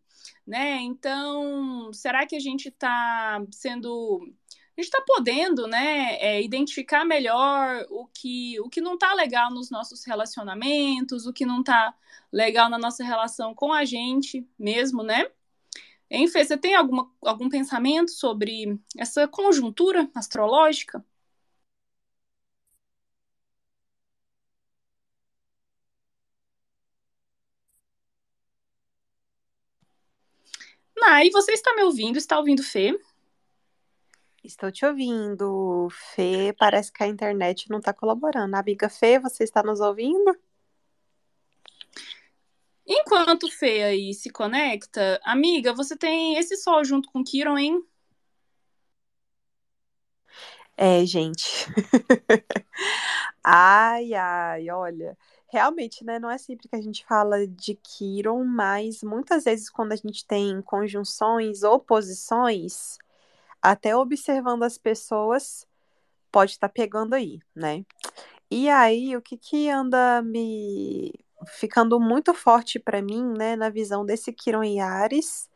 né? 0.49 0.79
Então, 0.81 1.93
será 1.93 2.27
que 2.27 2.35
a 2.35 2.41
gente 2.41 2.69
está 2.69 3.45
sendo 3.51 4.33
a 4.77 4.81
gente 4.81 4.93
está 4.95 5.03
podendo, 5.05 5.67
né, 5.67 6.17
é, 6.21 6.41
identificar 6.41 7.05
melhor 7.05 7.85
o 7.91 8.07
que, 8.07 8.61
o 8.61 8.69
que 8.69 8.81
não 8.81 8.95
está 8.95 9.13
legal 9.13 9.51
nos 9.51 9.71
nossos 9.71 10.05
relacionamentos, 10.05 11.27
o 11.27 11.33
que 11.33 11.45
não 11.45 11.61
está 11.61 11.93
legal 12.33 12.71
na 12.71 12.79
nossa 12.79 13.03
relação 13.03 13.53
com 13.57 13.73
a 13.73 13.85
gente 13.85 14.47
mesmo, 14.57 15.03
né? 15.03 15.27
Enfim, 16.09 16.45
você 16.45 16.57
tem 16.57 16.77
alguma, 16.77 17.11
algum 17.21 17.49
pensamento 17.49 18.13
sobre 18.13 18.79
essa 18.97 19.27
conjuntura 19.27 20.09
astrológica? 20.15 21.05
Nai, 31.01 31.31
você 31.31 31.53
está 31.53 31.75
me 31.75 31.83
ouvindo? 31.83 32.19
Está 32.19 32.39
ouvindo 32.39 32.63
Fê? 32.63 32.99
Estou 34.43 34.71
te 34.73 34.85
ouvindo, 34.85 35.89
Fê. 35.91 36.55
Parece 36.59 36.93
que 36.93 37.03
a 37.03 37.07
internet 37.07 37.71
não 37.71 37.79
está 37.79 37.93
colaborando. 37.93 38.57
Amiga 38.57 38.89
Fê, 38.89 39.19
você 39.19 39.45
está 39.45 39.63
nos 39.63 39.81
ouvindo? 39.81 40.37
Enquanto 42.87 43.51
Fê 43.51 43.83
aí 43.85 44.15
se 44.15 44.31
conecta, 44.31 45.21
amiga, 45.23 45.75
você 45.75 45.97
tem 45.97 46.37
esse 46.37 46.57
sol 46.57 46.83
junto 46.85 47.11
com 47.11 47.23
Kiron, 47.23 47.59
hein? 47.59 47.85
É, 50.77 51.05
gente. 51.05 51.67
ai, 53.45 54.15
ai, 54.15 54.71
olha. 54.71 55.17
Realmente, 55.51 56.05
né? 56.05 56.19
Não 56.19 56.31
é 56.31 56.37
sempre 56.37 56.69
que 56.69 56.77
a 56.77 56.81
gente 56.81 57.05
fala 57.07 57.47
de 57.47 57.75
Kiron, 57.75 58.45
mas 58.45 59.03
muitas 59.03 59.45
vezes 59.45 59.71
quando 59.71 59.93
a 59.93 59.97
gente 59.97 60.27
tem 60.27 60.61
conjunções, 60.63 61.63
oposições, 61.63 62.99
até 63.63 63.97
observando 63.97 64.63
as 64.65 64.77
pessoas, 64.79 65.67
pode 66.31 66.53
estar 66.53 66.69
tá 66.69 66.75
pegando 66.75 67.15
aí, 67.15 67.41
né? 67.55 67.85
E 68.51 68.69
aí, 68.71 69.17
o 69.17 69.23
que 69.23 69.37
que 69.39 69.71
anda 69.71 70.23
me 70.23 71.13
ficando 71.47 72.01
muito 72.01 72.35
forte 72.35 72.79
para 72.79 73.03
mim, 73.03 73.25
né, 73.37 73.57
na 73.57 73.71
visão 73.71 74.05
desse 74.05 74.33
Quiron 74.33 74.63
em 74.65 74.81
Ares, 74.81 75.49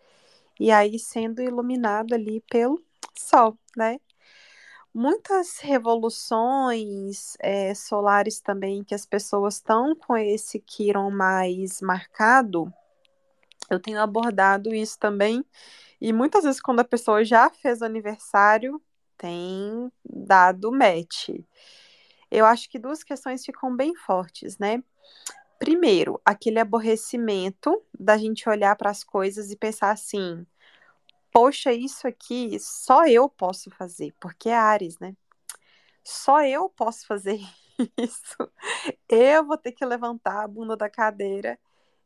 e 0.61 0.71
aí 0.71 0.99
sendo 0.99 1.43
iluminado 1.43 2.15
ali 2.15 2.43
pelo 2.51 2.83
Sol, 3.17 3.59
né? 3.77 3.99
Muitas 4.95 5.59
revoluções 5.59 7.35
é, 7.41 7.75
solares 7.75 8.41
também 8.41 8.85
que 8.85 8.95
as 8.95 9.07
pessoas 9.07 9.55
estão 9.55 9.97
com 9.97 10.17
esse 10.17 10.61
Quiron 10.61 11.11
mais 11.11 11.81
marcado, 11.81 12.73
eu 13.71 13.81
tenho 13.81 14.01
abordado 14.01 14.75
isso 14.75 14.99
também 14.99 15.43
e 16.05 16.13
muitas 16.13 16.43
vezes, 16.43 16.61
quando 16.61 16.81
a 16.81 16.85
pessoa 16.85 17.25
já 17.25 17.49
fez 17.49 17.81
aniversário, 17.81 18.83
tem 19.17 19.89
dado 20.05 20.73
match. 20.73 21.29
Eu 22.29 22.45
acho 22.45 22.69
que 22.69 22.77
duas 22.77 23.05
questões 23.05 23.45
ficam 23.45 23.77
bem 23.77 23.95
fortes, 23.95 24.59
né? 24.59 24.83
Primeiro, 25.61 26.21
aquele 26.25 26.59
aborrecimento 26.59 27.81
da 27.97 28.19
gente 28.19 28.49
olhar 28.49 28.75
para 28.75 28.91
as 28.91 29.05
coisas 29.05 29.53
e 29.53 29.57
pensar 29.57 29.93
assim: 29.93 30.45
poxa, 31.33 31.73
isso 31.73 32.07
aqui 32.07 32.59
só 32.61 33.07
eu 33.07 33.29
posso 33.29 33.71
fazer, 33.71 34.15
porque 34.21 34.49
é 34.49 34.55
Ares, 34.57 34.99
né? 34.99 35.17
Só 36.05 36.43
eu 36.43 36.69
posso 36.69 37.07
fazer 37.07 37.41
isso. 37.99 38.37
Eu 39.09 39.47
vou 39.47 39.57
ter 39.57 39.73
que 39.73 39.85
levantar 39.85 40.45
a 40.45 40.49
bunda 40.49 40.77
da 40.77 40.91
cadeira 40.91 41.59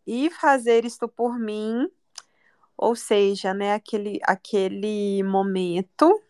e 0.07 0.31
fazer 0.31 0.85
isto 0.85 1.09
por 1.09 1.39
mim 1.39 1.91
ou 2.77 2.95
seja, 2.95 3.55
né, 3.55 3.73
aquele, 3.73 4.21
aquele 4.23 5.23
momento 5.23 6.23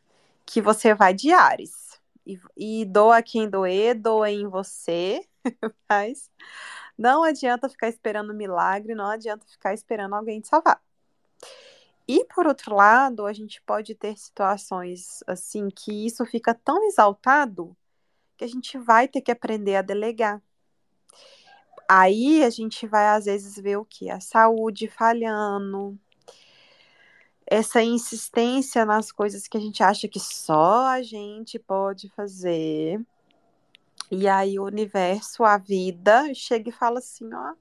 que 0.44 0.62
você 0.62 0.94
vai 0.94 1.12
de 1.12 1.32
Ares. 1.32 2.00
E, 2.24 2.38
e 2.56 2.84
doa 2.84 3.22
quem 3.22 3.48
doer, 3.48 3.94
doa 3.94 4.30
em 4.30 4.46
você, 4.48 5.26
mas 5.88 6.30
não 6.96 7.22
adianta 7.22 7.68
ficar 7.68 7.88
esperando 7.88 8.34
milagre, 8.34 8.94
não 8.94 9.06
adianta 9.06 9.46
ficar 9.46 9.74
esperando 9.74 10.14
alguém 10.14 10.40
te 10.40 10.48
salvar. 10.48 10.80
E 12.08 12.24
por 12.26 12.46
outro 12.46 12.74
lado, 12.74 13.26
a 13.26 13.32
gente 13.32 13.60
pode 13.62 13.94
ter 13.94 14.16
situações 14.16 15.22
assim 15.26 15.68
que 15.68 16.06
isso 16.06 16.24
fica 16.24 16.54
tão 16.54 16.84
exaltado 16.84 17.76
que 18.36 18.44
a 18.44 18.48
gente 18.48 18.78
vai 18.78 19.08
ter 19.08 19.20
que 19.20 19.32
aprender 19.32 19.76
a 19.76 19.82
delegar. 19.82 20.40
Aí 21.88 22.44
a 22.44 22.50
gente 22.50 22.86
vai 22.86 23.08
às 23.08 23.24
vezes 23.24 23.56
ver 23.56 23.76
o 23.76 23.84
que? 23.84 24.10
A 24.10 24.20
saúde 24.20 24.88
falhando, 24.88 25.98
essa 27.46 27.82
insistência 27.82 28.84
nas 28.84 29.12
coisas 29.12 29.46
que 29.46 29.56
a 29.56 29.60
gente 29.60 29.82
acha 29.82 30.08
que 30.08 30.18
só 30.18 30.86
a 30.86 31.02
gente 31.02 31.58
pode 31.58 32.08
fazer. 32.10 33.00
E 34.10 34.28
aí 34.28 34.58
o 34.58 34.64
universo, 34.64 35.44
a 35.44 35.56
vida, 35.56 36.32
chega 36.34 36.68
e 36.70 36.72
fala 36.72 36.98
assim, 36.98 37.28
ó, 37.32 37.54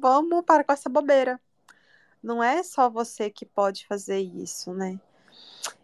vamos 0.00 0.44
parar 0.44 0.64
com 0.64 0.72
essa 0.72 0.88
bobeira. 0.88 1.40
Não 2.22 2.42
é 2.42 2.62
só 2.62 2.90
você 2.90 3.30
que 3.30 3.46
pode 3.46 3.86
fazer 3.86 4.20
isso, 4.20 4.72
né? 4.72 4.98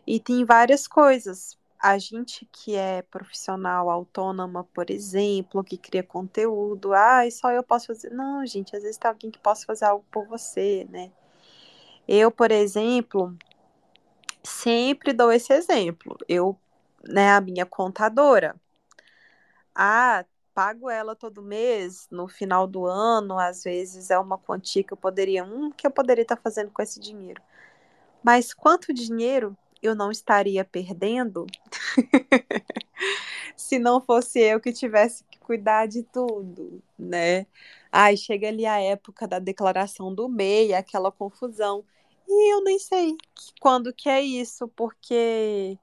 E 0.07 0.18
tem 0.21 0.45
várias 0.45 0.87
coisas. 0.87 1.59
A 1.79 1.99
gente 1.99 2.49
que 2.53 2.77
é 2.77 3.03
profissional 3.03 3.90
autônoma, 3.90 4.64
por 4.73 4.90
exemplo, 4.90 5.64
que 5.64 5.77
cria 5.77 6.03
conteúdo, 6.03 6.92
ah, 6.92 7.23
só 7.31 7.51
eu 7.51 7.62
posso 7.62 7.88
fazer. 7.88 8.11
Não, 8.11 8.45
gente, 8.47 8.77
às 8.77 8.83
vezes 8.83 8.97
tem 8.99 9.09
alguém 9.09 9.31
que 9.31 9.38
possa 9.38 9.66
fazer 9.66 9.87
algo 9.87 10.05
por 10.11 10.27
você, 10.27 10.87
né? 10.90 11.11
Eu, 12.07 12.31
por 12.31 12.51
exemplo, 12.51 13.37
sempre 14.42 15.12
dou 15.12 15.33
esse 15.33 15.53
exemplo. 15.53 16.16
Eu, 16.29 16.59
né, 17.05 17.31
a 17.33 17.40
minha 17.40 17.66
contadora. 17.66 18.55
Ah, 19.75 20.25
pago 20.55 20.91
ela 20.91 21.17
todo 21.17 21.43
mês, 21.43 22.09
no 22.11 22.29
final 22.29 22.67
do 22.67 22.87
ano, 22.87 23.38
às 23.38 23.65
vezes 23.65 24.11
é 24.11 24.19
uma 24.19 24.38
quantia 24.38 24.85
que 24.85 24.93
eu 24.93 24.97
poderia, 24.97 25.45
um, 25.45 25.71
que 25.71 25.87
eu 25.87 25.91
poderia 25.91 26.23
estar 26.23 26.37
fazendo 26.37 26.71
com 26.71 26.83
esse 26.83 27.01
dinheiro. 27.01 27.43
Mas 28.23 28.55
quanto 28.55 28.93
dinheiro 28.93 29.57
eu 29.83 29.95
não 29.95 30.11
estaria 30.11 30.65
perdendo 30.65 31.47
se 33.57 33.79
não 33.79 34.01
fosse 34.01 34.38
eu 34.41 34.61
que 34.61 34.73
tivesse 34.73 35.25
que 35.25 35.38
cuidar 35.38 35.87
de 35.87 36.03
tudo, 36.05 36.83
né? 36.99 37.47
Ai, 37.91 38.17
chega 38.17 38.49
ali 38.49 38.65
a 38.67 38.81
época 38.81 39.27
da 39.27 39.38
declaração 39.38 40.15
do 40.15 40.29
MEI, 40.29 40.75
aquela 40.75 41.11
confusão. 41.12 41.85
E 42.29 42.55
eu 42.55 42.62
nem 42.62 42.79
sei 42.79 43.17
quando 43.61 43.93
que 43.93 44.09
é 44.09 44.21
isso, 44.23 44.69
porque 44.69 45.79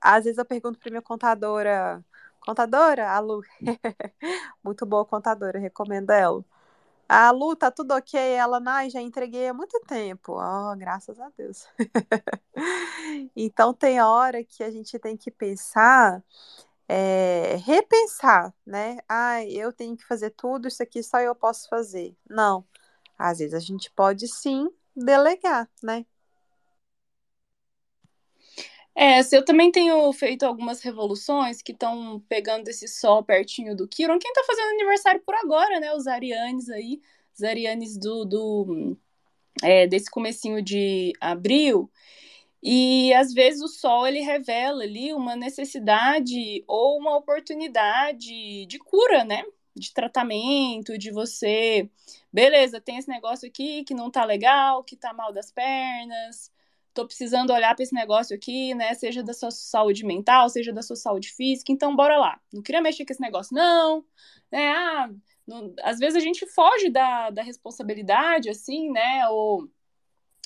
às 0.00 0.24
vezes 0.24 0.38
eu 0.38 0.44
pergunto 0.44 0.78
para 0.78 0.90
minha 0.90 1.02
contadora, 1.02 2.04
contadora, 2.46 3.10
a 3.10 3.18
Lu, 3.18 3.42
muito 4.62 4.86
boa 4.86 5.04
contadora, 5.04 5.58
recomendo 5.58 6.10
ela. 6.10 6.44
A 7.08 7.30
Lu, 7.30 7.56
tá 7.56 7.70
tudo 7.70 7.94
ok? 7.94 8.18
Ela, 8.18 8.60
ai, 8.66 8.90
já 8.90 9.00
entreguei 9.00 9.48
há 9.48 9.54
muito 9.54 9.80
tempo. 9.86 10.34
Oh, 10.34 10.76
graças 10.76 11.20
a 11.20 11.30
Deus. 11.36 11.66
então 13.36 13.74
tem 13.74 14.00
hora 14.00 14.44
que 14.44 14.62
a 14.62 14.70
gente 14.70 14.98
tem 14.98 15.16
que 15.16 15.30
pensar, 15.30 16.22
é, 16.88 17.56
repensar, 17.64 18.54
né? 18.66 18.98
Ah, 19.08 19.44
eu 19.44 19.72
tenho 19.72 19.96
que 19.96 20.04
fazer 20.04 20.30
tudo, 20.30 20.68
isso 20.68 20.82
aqui 20.82 21.02
só 21.02 21.20
eu 21.20 21.34
posso 21.34 21.68
fazer. 21.68 22.16
Não. 22.28 22.64
Às 23.18 23.38
vezes 23.38 23.54
a 23.54 23.60
gente 23.60 23.90
pode 23.92 24.28
sim 24.28 24.68
delegar, 24.96 25.68
né? 25.82 26.06
É, 28.98 29.20
eu 29.32 29.44
também 29.44 29.70
tenho 29.70 30.10
feito 30.14 30.44
algumas 30.44 30.80
revoluções 30.80 31.60
que 31.60 31.72
estão 31.72 32.18
pegando 32.30 32.68
esse 32.68 32.88
sol 32.88 33.22
pertinho 33.22 33.76
do 33.76 33.86
Kiron. 33.86 34.18
Quem 34.18 34.32
tá 34.32 34.42
fazendo 34.46 34.70
aniversário 34.70 35.20
por 35.20 35.34
agora, 35.34 35.78
né? 35.78 35.94
Os 35.94 36.06
Arianes 36.06 36.70
aí, 36.70 37.02
os 37.34 37.42
Arianes 37.42 37.98
do, 37.98 38.24
do 38.24 38.96
é, 39.62 39.86
desse 39.86 40.10
comecinho 40.10 40.62
de 40.62 41.12
abril. 41.20 41.90
E 42.62 43.12
às 43.14 43.34
vezes 43.34 43.62
o 43.62 43.68
sol 43.68 44.06
ele 44.06 44.20
revela 44.20 44.82
ali 44.82 45.12
uma 45.12 45.36
necessidade 45.36 46.64
ou 46.66 46.98
uma 46.98 47.16
oportunidade 47.16 48.66
de 48.66 48.78
cura, 48.78 49.24
né? 49.24 49.44
de 49.76 49.92
tratamento, 49.92 50.96
de 50.96 51.10
você, 51.10 51.88
beleza, 52.32 52.80
tem 52.80 52.96
esse 52.96 53.08
negócio 53.08 53.46
aqui 53.46 53.84
que 53.84 53.94
não 53.94 54.10
tá 54.10 54.24
legal, 54.24 54.82
que 54.82 54.96
tá 54.96 55.12
mal 55.12 55.32
das 55.32 55.52
pernas, 55.52 56.50
tô 56.96 57.06
precisando 57.06 57.52
olhar 57.52 57.74
para 57.74 57.82
esse 57.82 57.94
negócio 57.94 58.34
aqui, 58.34 58.74
né, 58.74 58.94
seja 58.94 59.22
da 59.22 59.34
sua 59.34 59.50
saúde 59.50 60.04
mental, 60.04 60.48
seja 60.48 60.72
da 60.72 60.82
sua 60.82 60.96
saúde 60.96 61.30
física, 61.30 61.70
então 61.70 61.94
bora 61.94 62.16
lá. 62.16 62.40
Não 62.52 62.62
queria 62.62 62.80
mexer 62.80 63.04
com 63.04 63.12
esse 63.12 63.20
negócio 63.20 63.54
não, 63.54 64.04
né, 64.50 64.72
ah, 64.72 65.10
não, 65.46 65.74
às 65.82 65.98
vezes 65.98 66.16
a 66.16 66.20
gente 66.20 66.46
foge 66.46 66.88
da, 66.88 67.30
da 67.30 67.42
responsabilidade, 67.42 68.48
assim, 68.48 68.90
né, 68.90 69.28
ou 69.28 69.70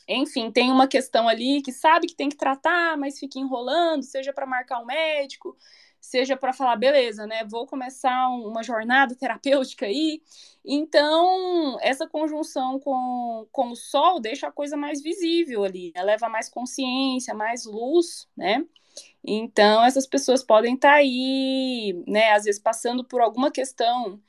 enfim, 0.08 0.50
tem 0.50 0.72
uma 0.72 0.88
questão 0.88 1.28
ali 1.28 1.62
que 1.62 1.70
sabe 1.72 2.08
que 2.08 2.16
tem 2.16 2.28
que 2.28 2.36
tratar, 2.36 2.96
mas 2.98 3.18
fica 3.18 3.38
enrolando, 3.38 4.02
seja 4.02 4.32
para 4.32 4.44
marcar 4.44 4.80
um 4.80 4.84
médico, 4.86 5.56
seja 6.00 6.36
para 6.36 6.52
falar, 6.52 6.76
beleza, 6.76 7.26
né? 7.26 7.44
Vou 7.44 7.66
começar 7.66 8.28
uma 8.30 8.62
jornada 8.62 9.14
terapêutica 9.14 9.86
aí. 9.86 10.22
Então, 10.64 11.78
essa 11.80 12.06
conjunção 12.08 12.78
com, 12.80 13.46
com 13.52 13.70
o 13.70 13.76
sol 13.76 14.20
deixa 14.20 14.48
a 14.48 14.52
coisa 14.52 14.76
mais 14.76 15.02
visível 15.02 15.64
ali, 15.64 15.92
né? 15.94 16.02
leva 16.02 16.28
mais 16.28 16.48
consciência, 16.48 17.34
mais 17.34 17.64
luz, 17.64 18.28
né? 18.36 18.64
Então, 19.24 19.84
essas 19.84 20.06
pessoas 20.06 20.42
podem 20.42 20.74
estar 20.74 20.90
tá 20.92 20.94
aí, 20.96 22.02
né, 22.06 22.32
às 22.32 22.44
vezes 22.44 22.60
passando 22.60 23.04
por 23.04 23.20
alguma 23.20 23.50
questão 23.50 24.20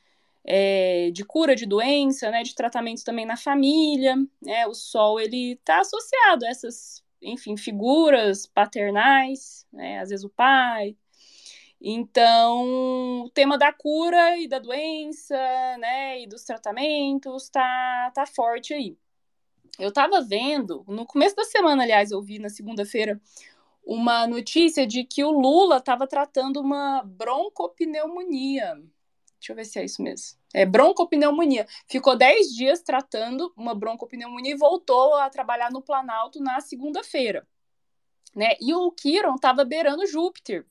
é, 0.44 1.12
de 1.12 1.24
cura 1.26 1.56
de 1.56 1.66
doença, 1.66 2.30
né, 2.32 2.44
de 2.44 2.56
tratamento 2.56 3.04
também 3.04 3.26
na 3.26 3.38
família, 3.38 4.16
né, 4.42 4.68
o 4.68 4.74
sol, 4.74 5.20
ele 5.20 5.54
está 5.54 5.80
associado 5.80 6.46
a 6.46 6.50
essas, 6.50 7.04
enfim, 7.22 7.58
figuras 7.58 8.48
paternais, 8.48 9.66
né, 9.72 10.00
às 10.00 10.10
vezes 10.10 10.26
o 10.26 10.30
pai, 10.30 10.96
então, 11.84 13.24
o 13.24 13.30
tema 13.32 13.58
da 13.58 13.74
cura 13.74 14.38
e 14.38 14.48
da 14.48 14.60
doença, 14.60 15.36
né, 15.80 16.22
e 16.22 16.28
dos 16.28 16.44
tratamentos 16.44 17.50
tá, 17.50 18.12
tá 18.14 18.26
forte 18.26 18.74
aí. 18.74 18.96
eu 19.80 19.90
estava 19.90 20.22
vendo, 20.22 20.84
no 20.88 21.06
começo 21.08 21.36
da 21.36 21.44
semana, 21.44 21.84
aliás, 21.84 22.12
eu 22.12 22.22
vi 22.22 22.38
na 22.40 22.50
segunda-feira, 22.50 23.20
uma 23.84 24.28
notícia 24.28 24.86
de 24.86 25.04
que 25.04 25.24
o 25.24 25.32
Lula 25.32 25.78
estava 25.78 26.08
tratando 26.08 26.62
uma 26.62 27.02
broncopneumonia. 27.04 28.76
Deixa 29.40 29.54
eu 29.54 29.56
ver 29.56 29.66
se 29.66 29.80
é 29.80 29.86
isso 29.86 30.04
mesmo. 30.04 30.38
É 30.54 30.66
broncopneumonia. 30.68 31.66
Ficou 31.88 32.16
10 32.16 32.54
dias 32.54 32.82
tratando 32.84 33.52
uma 33.58 33.74
broncopneumonia 33.74 34.52
e 34.52 34.58
voltou 34.58 35.16
a 35.16 35.30
trabalhar 35.32 35.72
no 35.72 35.82
Planalto 35.82 36.40
na 36.40 36.60
segunda-feira. 36.62 37.48
Né? 38.36 38.56
E 38.62 38.72
o 38.74 38.92
Kiron 38.92 39.36
estava 39.36 39.66
beirando 39.66 40.06
Júpiter. 40.06 40.66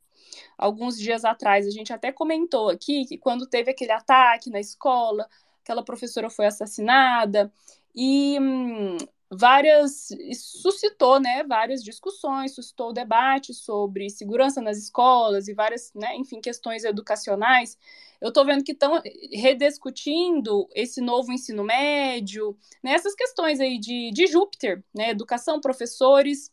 Alguns 0.57 0.99
dias 0.99 1.25
atrás, 1.25 1.67
a 1.67 1.71
gente 1.71 1.93
até 1.93 2.13
comentou 2.13 2.69
aqui 2.69 3.05
que 3.05 3.19
quando 3.19 3.47
teve 3.47 3.71
aquele 3.71 3.93
ataque 3.93 4.51
na 4.51 4.61
escola, 4.61 5.29
aquela 5.63 5.85
professora 5.85 6.31
foi 6.31 6.47
assassinada, 6.47 7.53
e 7.95 8.39
hum, 8.41 8.97
várias 9.31 10.09
suscitou, 10.35 11.21
né, 11.21 11.45
várias 11.45 11.83
discussões, 11.85 12.55
suscitou 12.55 12.93
debate 12.93 13.55
sobre 13.55 14.11
segurança 14.11 14.61
nas 14.61 14.77
escolas 14.79 15.47
e 15.49 15.55
várias, 15.55 15.93
né, 15.95 16.17
enfim, 16.17 16.41
questões 16.41 16.85
educacionais. 16.85 17.79
Eu 18.21 18.29
estou 18.29 18.45
vendo 18.45 18.65
que 18.65 18.73
estão 18.73 19.01
rediscutindo 19.33 20.69
esse 20.75 21.01
novo 21.01 21.33
ensino 21.33 21.63
médio, 21.65 22.57
né, 22.83 22.93
essas 22.93 23.15
questões 23.15 23.61
aí 23.61 23.79
de, 23.79 24.11
de 24.13 24.27
Júpiter, 24.27 24.83
né, 24.95 25.11
educação, 25.11 25.61
professores, 25.61 26.53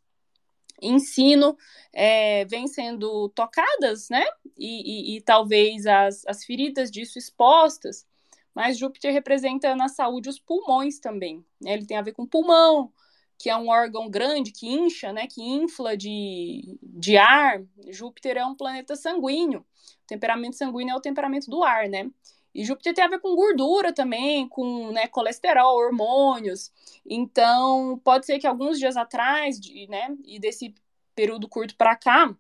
ensino 0.82 1.58
é, 1.94 2.46
vem 2.46 2.68
sendo 2.68 3.30
tocadas, 3.30 4.10
né, 4.10 4.26
e, 4.58 5.14
e, 5.14 5.18
e 5.18 5.22
talvez 5.22 5.86
as, 5.86 6.24
as 6.28 6.44
feridas 6.46 6.92
disso 6.92 7.18
expostas 7.18 8.06
mas 8.58 8.76
Júpiter 8.76 9.14
representa 9.14 9.76
na 9.76 9.88
saúde 9.88 10.30
os 10.30 10.40
pulmões 10.40 10.98
também. 10.98 11.46
Né? 11.62 11.74
Ele 11.74 11.86
tem 11.86 11.96
a 11.96 12.02
ver 12.02 12.14
com 12.14 12.26
pulmão, 12.26 12.92
que 13.38 13.52
é 13.52 13.56
um 13.56 13.70
órgão 13.70 14.10
grande 14.10 14.52
que 14.52 14.68
incha, 14.68 15.14
né, 15.14 15.28
que 15.28 15.44
infla 15.44 15.96
de, 15.96 16.80
de 16.82 17.18
ar. 17.18 17.62
Júpiter 17.90 18.36
é 18.36 18.44
um 18.44 18.56
planeta 18.56 18.96
sanguíneo. 18.96 19.60
O 19.60 20.08
temperamento 20.08 20.56
sanguíneo 20.56 20.94
é 20.94 20.96
o 20.96 21.00
temperamento 21.00 21.52
do 21.52 21.64
ar, 21.64 21.88
né? 21.88 22.10
E 22.58 22.66
Júpiter 22.66 22.92
tem 22.92 23.04
a 23.04 23.08
ver 23.08 23.20
com 23.20 23.36
gordura 23.36 23.94
também, 23.94 24.50
com 24.50 24.92
né, 24.92 25.06
colesterol, 25.08 25.78
hormônios. 25.78 26.72
Então, 27.06 28.02
pode 28.04 28.26
ser 28.26 28.40
que 28.40 28.48
alguns 28.48 28.80
dias 28.80 28.98
atrás, 28.98 29.60
de, 29.60 29.86
né, 29.88 30.18
e 30.26 30.40
desse 30.40 30.74
período 31.14 31.48
curto 31.48 31.78
para 31.78 31.96
cá, 31.96 32.36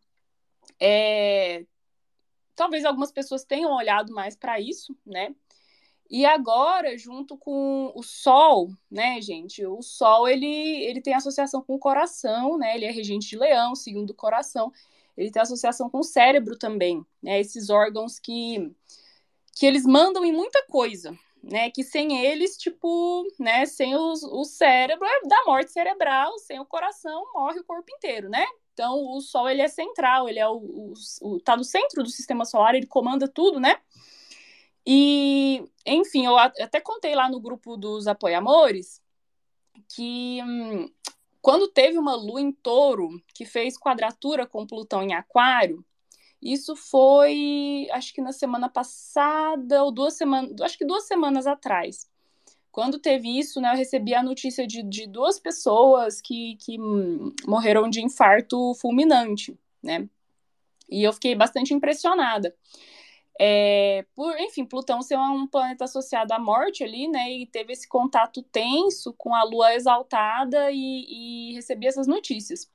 é, 0.80 1.64
talvez 2.56 2.84
algumas 2.84 3.12
pessoas 3.12 3.46
tenham 3.46 3.72
olhado 3.72 4.12
mais 4.12 4.36
para 4.36 4.60
isso, 4.60 4.98
né? 5.06 5.36
E 6.10 6.26
agora, 6.26 6.98
junto 6.98 7.38
com 7.38 7.92
o 7.94 8.02
Sol, 8.02 8.70
né, 8.90 9.22
gente? 9.22 9.64
O 9.68 9.84
Sol, 9.84 10.28
ele, 10.28 10.48
ele 10.48 11.00
tem 11.00 11.14
associação 11.14 11.62
com 11.62 11.76
o 11.76 11.80
coração, 11.80 12.58
né? 12.58 12.76
Ele 12.76 12.86
é 12.86 12.92
regente 12.92 13.30
de 13.30 13.38
leão, 13.38 13.76
segundo 13.76 14.10
o 14.10 14.16
coração. 14.16 14.74
Ele 15.16 15.30
tem 15.30 15.44
associação 15.44 15.92
com 15.92 16.00
o 16.00 16.04
cérebro 16.04 16.58
também, 16.58 17.06
né? 17.22 17.40
Esses 17.40 17.70
órgãos 17.70 18.18
que, 18.18 18.74
que 19.58 19.66
eles 19.66 19.86
mandam 19.86 20.24
em 20.24 20.32
muita 20.32 20.64
coisa, 20.68 21.18
né? 21.44 21.72
Que 21.72 21.84
sem 21.84 22.26
eles, 22.26 22.58
tipo, 22.58 23.26
né? 23.40 23.66
Sem 23.66 23.96
os, 23.96 24.24
o 24.24 24.44
cérebro, 24.44 25.06
é 25.06 25.28
da 25.28 25.44
morte 25.46 25.72
cerebral. 25.72 26.38
Sem 26.40 26.60
o 26.60 26.66
coração, 26.66 27.26
morre 27.34 27.60
o 27.60 27.64
corpo 27.64 27.92
inteiro, 27.92 28.30
né? 28.30 28.46
Então, 28.74 28.96
o 29.16 29.20
Sol, 29.22 29.50
ele 29.50 29.62
é 29.62 29.68
central, 29.68 30.30
ele 30.30 30.38
é 30.38 30.48
o, 30.48 30.58
o, 30.58 30.94
o 31.22 31.40
tá 31.40 31.58
no 31.58 31.64
centro 31.64 32.04
do 32.04 32.10
sistema 32.10 32.46
solar, 32.46 32.76
ele 32.76 32.86
comanda 32.86 33.28
tudo, 33.28 33.60
né? 33.60 33.78
E, 34.86 35.68
enfim, 35.86 36.26
eu 36.26 36.38
até 36.38 36.80
contei 36.80 37.16
lá 37.16 37.28
no 37.28 37.42
grupo 37.42 37.76
dos 37.76 38.08
apoiamores 38.08 39.02
que 39.90 40.42
hum, 40.44 40.90
quando 41.42 41.68
teve 41.68 41.98
uma 41.98 42.16
lua 42.16 42.40
em 42.40 42.52
touro 42.52 43.22
que 43.34 43.46
fez 43.46 43.78
quadratura 43.78 44.46
com 44.46 44.68
Plutão 44.68 45.02
em 45.02 45.14
Aquário, 45.14 45.84
isso 46.42 46.76
foi, 46.76 47.88
acho 47.92 48.14
que 48.14 48.22
na 48.22 48.32
semana 48.32 48.70
passada, 48.70 49.84
ou 49.84 49.92
duas 49.92 50.14
semanas, 50.14 50.54
acho 50.62 50.78
que 50.78 50.86
duas 50.86 51.08
semanas 51.08 51.48
atrás. 51.48 52.10
Quando 52.72 53.00
teve 53.00 53.40
isso, 53.40 53.60
né, 53.60 53.72
eu 53.72 53.78
recebi 53.78 54.14
a 54.14 54.22
notícia 54.22 54.68
de, 54.68 54.84
de 54.84 55.08
duas 55.08 55.40
pessoas 55.40 56.22
que, 56.22 56.56
que 56.58 56.78
morreram 57.48 57.90
de 57.90 58.04
infarto 58.04 58.74
fulminante, 58.76 59.58
né? 59.82 60.08
E 60.90 61.04
eu 61.04 61.12
fiquei 61.12 61.36
bastante 61.36 61.74
impressionada. 61.74 62.56
É, 63.40 64.06
por, 64.16 64.40
enfim, 64.40 64.66
Plutão 64.66 65.02
ser 65.02 65.18
um 65.18 65.48
planeta 65.48 65.86
associado 65.86 66.34
à 66.34 66.40
morte 66.40 66.84
ali, 66.84 67.08
né? 67.08 67.32
E 67.32 67.46
teve 67.48 67.74
esse 67.74 67.88
contato 67.88 68.42
tenso 68.44 69.14
com 69.14 69.36
a 69.36 69.44
Lua 69.44 69.74
exaltada 69.74 70.72
e, 70.72 71.50
e 71.52 71.54
recebi 71.54 71.88
essas 71.88 72.08
notícias. 72.08 72.70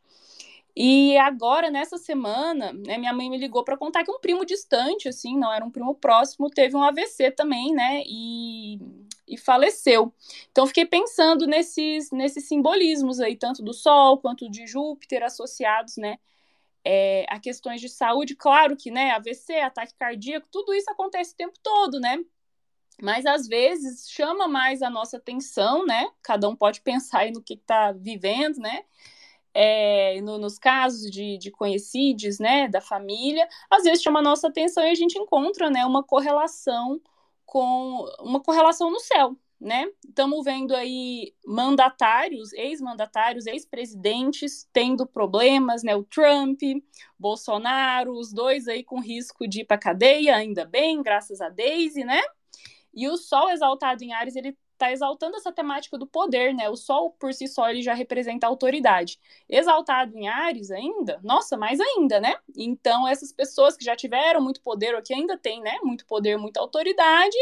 E 0.75 1.17
agora, 1.19 1.71
nessa 1.71 1.99
semana, 1.99 2.73
né, 2.73 2.97
minha 2.99 3.13
mãe 3.13 3.29
me 3.29 3.37
ligou 3.39 3.63
para 3.65 3.77
contar 3.77 4.05
que 4.05 4.11
um 4.11 4.21
primo 4.21 4.45
distante, 4.45 5.09
assim, 5.09 5.39
não 5.39 5.53
era 5.53 5.65
um 5.65 5.71
primo 5.71 5.95
próximo, 5.95 6.49
teve 6.51 6.77
um 6.77 6.83
AVC 6.83 7.31
também, 7.31 7.75
né? 7.75 8.03
E, 8.07 8.79
e 9.29 9.37
faleceu. 9.37 10.13
Então, 10.51 10.67
fiquei 10.67 10.87
pensando 10.87 11.47
nesses, 11.47 12.11
nesses 12.11 12.49
simbolismos 12.49 13.21
aí, 13.21 13.37
tanto 13.37 13.63
do 13.63 13.75
Sol 13.75 14.19
quanto 14.19 14.51
de 14.51 14.67
Júpiter 14.67 15.23
associados, 15.23 15.97
né? 15.97 16.19
é, 16.85 17.25
a 17.29 17.39
questões 17.39 17.81
de 17.81 17.89
saúde, 17.89 18.35
claro 18.35 18.77
que, 18.77 18.91
né, 18.91 19.11
AVC, 19.13 19.55
ataque 19.61 19.95
cardíaco, 19.95 20.49
tudo 20.51 20.75
isso 20.75 20.91
acontece 20.91 21.33
o 21.33 21.37
tempo 21.37 21.59
todo, 21.63 22.01
né? 22.01 22.19
Mas 23.01 23.27
às 23.27 23.49
vezes 23.49 24.11
chama 24.11 24.49
mais 24.49 24.83
a 24.83 24.91
nossa 24.91 25.17
atenção, 25.17 25.87
né? 25.87 26.09
Cada 26.23 26.49
um 26.49 26.57
pode 26.57 26.81
pensar 26.83 27.21
aí 27.21 27.33
no 27.33 27.43
que 27.43 27.55
está 27.55 27.93
vivendo, 27.93 28.59
né? 28.59 28.85
É, 29.55 30.21
no, 30.23 30.39
nos 30.39 30.59
casos 30.59 31.11
de, 31.11 31.37
de 31.39 31.51
conhecidos, 31.51 32.39
né, 32.39 32.69
da 32.69 32.81
família, 32.81 33.47
às 33.71 33.83
vezes 33.85 34.03
chama 34.03 34.21
a 34.21 34.23
nossa 34.23 34.49
atenção 34.49 34.83
e 34.85 34.91
a 34.91 34.95
gente 34.95 35.19
encontra, 35.19 35.69
né, 35.71 35.85
uma 35.85 36.03
correlação 36.03 37.01
com 37.45 38.07
uma 38.21 38.41
correlação 38.41 38.91
no 38.91 38.99
céu, 38.99 39.37
né? 39.61 39.87
Estamos 40.09 40.43
vendo 40.45 40.75
aí 40.75 41.35
mandatários, 41.47 42.53
ex-mandatários, 42.55 43.47
ex-presidentes 43.47 44.67
tendo 44.73 45.07
problemas, 45.07 45.83
né? 45.83 45.95
O 45.95 46.03
Trump, 46.03 46.61
Bolsonaro, 47.19 48.13
os 48.13 48.33
dois 48.33 48.69
aí 48.69 48.83
com 48.83 49.01
risco 49.01 49.47
de 49.47 49.61
ir 49.61 49.65
para 49.65 49.77
cadeia, 49.77 50.35
ainda 50.35 50.65
bem, 50.65 51.03
graças 51.03 51.43
a 51.43 51.51
Daisy, 51.51 52.05
né? 52.05 52.23
E 52.95 53.09
o 53.09 53.17
Sol 53.17 53.51
exaltado 53.51 54.03
em 54.03 54.13
Ares, 54.13 54.37
ele 54.37 54.57
está 54.83 54.91
exaltando 54.91 55.37
essa 55.37 55.53
temática 55.53 55.97
do 55.97 56.07
poder, 56.07 56.53
né? 56.53 56.69
O 56.69 56.77
Sol 56.77 57.13
por 57.13 57.33
si 57.33 57.47
só 57.47 57.71
ele 57.71 57.83
já 57.83 57.95
representa 57.95 58.47
autoridade. 58.49 59.19
Exaltado 59.49 60.17
em 60.19 60.27
Ares 60.29 60.71
ainda, 60.73 61.21
nossa, 61.23 61.57
mais 61.57 61.79
ainda, 61.81 62.21
né? 62.21 62.35
Então 62.57 63.07
essas 63.07 63.33
pessoas 63.33 63.77
que 63.77 63.85
já 63.85 63.95
tiveram 63.95 64.41
muito 64.41 64.61
poder 64.61 64.95
ou 64.95 65.03
que 65.03 65.15
ainda 65.15 65.39
têm, 65.39 65.61
né, 65.63 65.79
muito 65.85 66.05
poder, 66.07 66.37
muita 66.37 66.61
autoridade, 66.61 67.37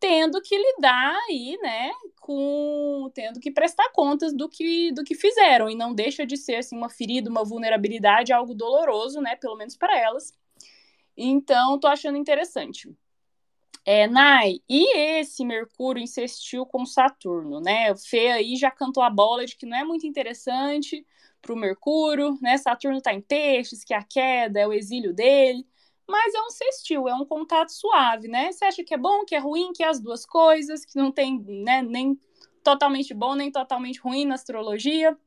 tendo 0.00 0.42
que 0.42 0.56
lidar 0.58 1.16
aí, 1.28 1.58
né, 1.62 1.90
com 2.20 3.10
tendo 3.14 3.40
que 3.40 3.50
prestar 3.50 3.90
contas 3.92 4.34
do 4.34 4.48
que 4.48 4.92
do 4.92 5.04
que 5.04 5.14
fizeram 5.14 5.70
e 5.70 5.74
não 5.76 5.94
deixa 5.94 6.26
de 6.26 6.36
ser 6.36 6.56
assim 6.56 6.76
uma 6.76 6.90
ferida, 6.90 7.30
uma 7.30 7.44
vulnerabilidade, 7.44 8.32
algo 8.32 8.54
doloroso, 8.54 9.20
né, 9.20 9.36
pelo 9.36 9.56
menos 9.56 9.76
para 9.76 9.98
elas. 9.98 10.32
Então, 11.16 11.78
tô 11.80 11.86
achando 11.88 12.18
interessante. 12.18 12.90
É, 13.84 14.08
Nai, 14.08 14.60
e 14.68 14.96
esse 15.20 15.44
Mercúrio 15.44 16.02
insistiu 16.02 16.66
com 16.66 16.84
Saturno, 16.84 17.60
né? 17.60 17.92
O 17.92 17.96
Fê 17.96 18.28
aí 18.28 18.56
já 18.56 18.70
cantou 18.70 19.02
a 19.02 19.10
bola 19.10 19.46
de 19.46 19.56
que 19.56 19.64
não 19.64 19.76
é 19.76 19.84
muito 19.84 20.06
interessante 20.06 21.06
para 21.40 21.52
o 21.52 21.56
Mercúrio, 21.56 22.36
né? 22.42 22.58
Saturno 22.58 22.98
está 22.98 23.14
em 23.14 23.20
peixes, 23.20 23.84
que 23.84 23.94
a 23.94 24.02
queda 24.02 24.58
é 24.60 24.66
o 24.66 24.72
exílio 24.72 25.14
dele 25.14 25.64
mas 26.08 26.34
é 26.34 26.40
um 26.40 26.50
sextil, 26.50 27.08
é 27.08 27.14
um 27.14 27.24
contato 27.24 27.70
suave, 27.70 28.28
né? 28.28 28.52
Você 28.52 28.64
acha 28.64 28.84
que 28.84 28.94
é 28.94 28.98
bom, 28.98 29.24
que 29.24 29.34
é 29.34 29.38
ruim, 29.38 29.72
que 29.72 29.82
é 29.82 29.88
as 29.88 30.00
duas 30.00 30.24
coisas, 30.24 30.84
que 30.84 30.96
não 30.96 31.10
tem 31.10 31.40
né, 31.40 31.82
nem 31.82 32.18
totalmente 32.62 33.12
bom, 33.12 33.34
nem 33.34 33.50
totalmente 33.50 33.98
ruim 34.00 34.24
na 34.24 34.34
astrologia? 34.34 35.18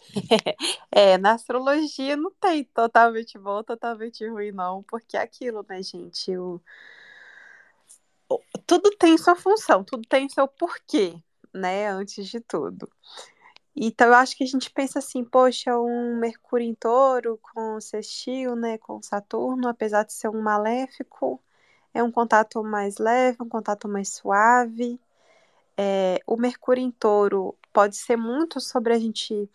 É, 0.90 1.16
na 1.18 1.32
astrologia 1.32 2.16
não 2.16 2.30
tem 2.32 2.64
totalmente 2.64 3.38
bom, 3.38 3.62
totalmente 3.62 4.26
ruim, 4.28 4.52
não, 4.52 4.82
porque 4.82 5.16
é 5.16 5.20
aquilo, 5.20 5.64
né, 5.68 5.82
gente? 5.82 6.36
O... 6.36 6.60
Tudo 8.66 8.90
tem 8.96 9.16
sua 9.18 9.34
função, 9.36 9.84
tudo 9.84 10.06
tem 10.08 10.28
seu 10.28 10.46
porquê, 10.46 11.16
né? 11.52 11.88
Antes 11.88 12.26
de 12.28 12.40
tudo. 12.40 12.88
Então, 13.74 14.08
eu 14.08 14.14
acho 14.14 14.36
que 14.36 14.44
a 14.44 14.46
gente 14.46 14.70
pensa 14.70 14.98
assim, 14.98 15.24
poxa, 15.24 15.78
um 15.78 16.16
Mercúrio 16.18 16.66
em 16.66 16.74
touro 16.74 17.38
com 17.42 17.80
sextil, 17.80 18.56
né, 18.56 18.78
com 18.78 19.00
Saturno, 19.02 19.68
apesar 19.68 20.04
de 20.04 20.12
ser 20.12 20.28
um 20.28 20.42
maléfico, 20.42 21.40
é 21.94 22.02
um 22.02 22.10
contato 22.12 22.62
mais 22.64 22.98
leve, 22.98 23.38
um 23.42 23.48
contato 23.48 23.88
mais 23.88 24.10
suave. 24.10 25.00
É, 25.80 26.20
o 26.26 26.36
Mercúrio 26.36 26.82
em 26.82 26.90
touro 26.90 27.56
pode 27.72 27.96
ser 27.96 28.16
muito 28.16 28.60
sobre 28.60 28.92
a 28.92 28.98
gente. 28.98 29.48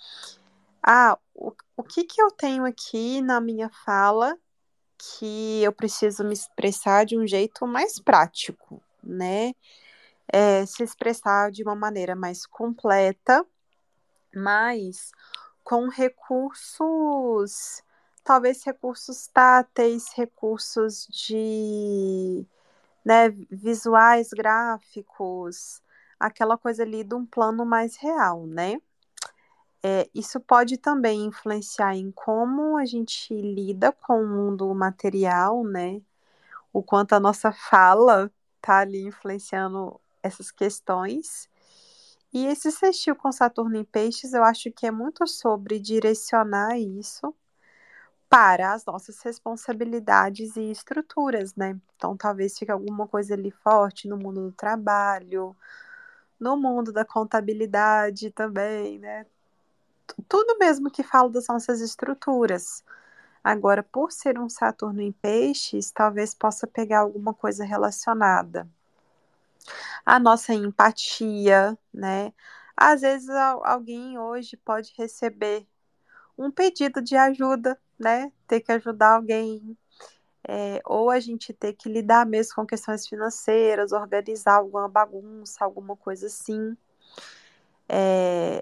Ah, 0.81 1.17
o, 1.33 1.53
o 1.77 1.83
que, 1.83 2.03
que 2.03 2.21
eu 2.21 2.31
tenho 2.31 2.65
aqui 2.65 3.21
na 3.21 3.39
minha 3.41 3.69
fala 3.69 4.37
que 4.97 5.61
eu 5.61 5.73
preciso 5.73 6.23
me 6.23 6.33
expressar 6.33 7.05
de 7.05 7.17
um 7.17 7.27
jeito 7.27 7.67
mais 7.67 7.99
prático, 7.99 8.81
né? 9.03 9.53
é, 10.31 10.65
se 10.65 10.83
expressar 10.83 11.51
de 11.51 11.63
uma 11.63 11.75
maneira 11.75 12.15
mais 12.15 12.45
completa, 12.45 13.45
mas 14.33 15.11
com 15.63 15.87
recursos, 15.89 17.83
talvez 18.23 18.63
recursos 18.63 19.27
táteis, 19.27 20.09
recursos 20.15 21.07
de 21.07 22.45
né, 23.03 23.29
visuais, 23.49 24.29
gráficos, 24.31 25.81
aquela 26.19 26.57
coisa 26.57 26.83
ali 26.83 27.03
de 27.03 27.15
um 27.15 27.25
plano 27.25 27.65
mais 27.65 27.97
real, 27.97 28.45
né? 28.45 28.81
É, 29.83 30.09
isso 30.15 30.39
pode 30.39 30.77
também 30.77 31.25
influenciar 31.25 31.95
em 31.95 32.11
como 32.11 32.77
a 32.77 32.85
gente 32.85 33.33
lida 33.33 33.91
com 33.91 34.21
o 34.23 34.27
mundo 34.27 34.73
material, 34.73 35.63
né? 35.63 36.01
O 36.73 36.81
quanto 36.83 37.13
a 37.13 37.19
nossa 37.19 37.51
fala 37.51 38.31
tá 38.61 38.79
ali 38.79 39.05
influenciando 39.05 39.99
essas 40.23 40.51
questões. 40.51 41.47
E 42.33 42.45
esse 42.47 42.71
sextil 42.71 43.15
com 43.15 43.31
Saturno 43.31 43.77
em 43.77 43.83
Peixes, 43.83 44.33
eu 44.33 44.43
acho 44.43 44.71
que 44.71 44.87
é 44.87 44.91
muito 44.91 45.27
sobre 45.27 45.79
direcionar 45.79 46.77
isso 46.79 47.33
para 48.27 48.73
as 48.73 48.83
nossas 48.85 49.21
responsabilidades 49.21 50.55
e 50.57 50.71
estruturas, 50.71 51.55
né? 51.55 51.79
Então, 51.95 52.17
talvez 52.17 52.57
fique 52.57 52.71
alguma 52.71 53.07
coisa 53.07 53.33
ali 53.35 53.51
forte 53.51 54.07
no 54.07 54.17
mundo 54.17 54.41
do 54.41 54.51
trabalho, 54.51 55.55
no 56.39 56.57
mundo 56.57 56.91
da 56.91 57.05
contabilidade 57.05 58.31
também, 58.31 58.99
né? 58.99 59.25
Tudo 60.27 60.57
mesmo 60.57 60.91
que 60.91 61.03
fala 61.03 61.29
das 61.29 61.47
nossas 61.47 61.81
estruturas. 61.81 62.83
Agora, 63.43 63.83
por 63.83 64.11
ser 64.11 64.39
um 64.39 64.49
Saturno 64.49 65.01
em 65.01 65.11
Peixes, 65.11 65.91
talvez 65.91 66.33
possa 66.33 66.65
pegar 66.67 66.99
alguma 66.99 67.33
coisa 67.33 67.63
relacionada 67.63 68.67
à 70.05 70.19
nossa 70.19 70.53
empatia, 70.53 71.77
né? 71.93 72.33
Às 72.77 73.01
vezes 73.01 73.29
alguém 73.29 74.17
hoje 74.19 74.57
pode 74.57 74.93
receber 74.97 75.65
um 76.37 76.51
pedido 76.51 77.01
de 77.01 77.15
ajuda, 77.15 77.79
né? 77.99 78.31
Ter 78.47 78.61
que 78.61 78.71
ajudar 78.71 79.15
alguém, 79.15 79.77
é, 80.47 80.81
ou 80.85 81.09
a 81.09 81.19
gente 81.19 81.53
ter 81.53 81.73
que 81.73 81.89
lidar 81.89 82.25
mesmo 82.25 82.55
com 82.55 82.65
questões 82.65 83.07
financeiras, 83.07 83.91
organizar 83.91 84.57
alguma 84.57 84.87
bagunça, 84.87 85.63
alguma 85.65 85.95
coisa 85.95 86.27
assim. 86.27 86.77
É, 87.89 88.61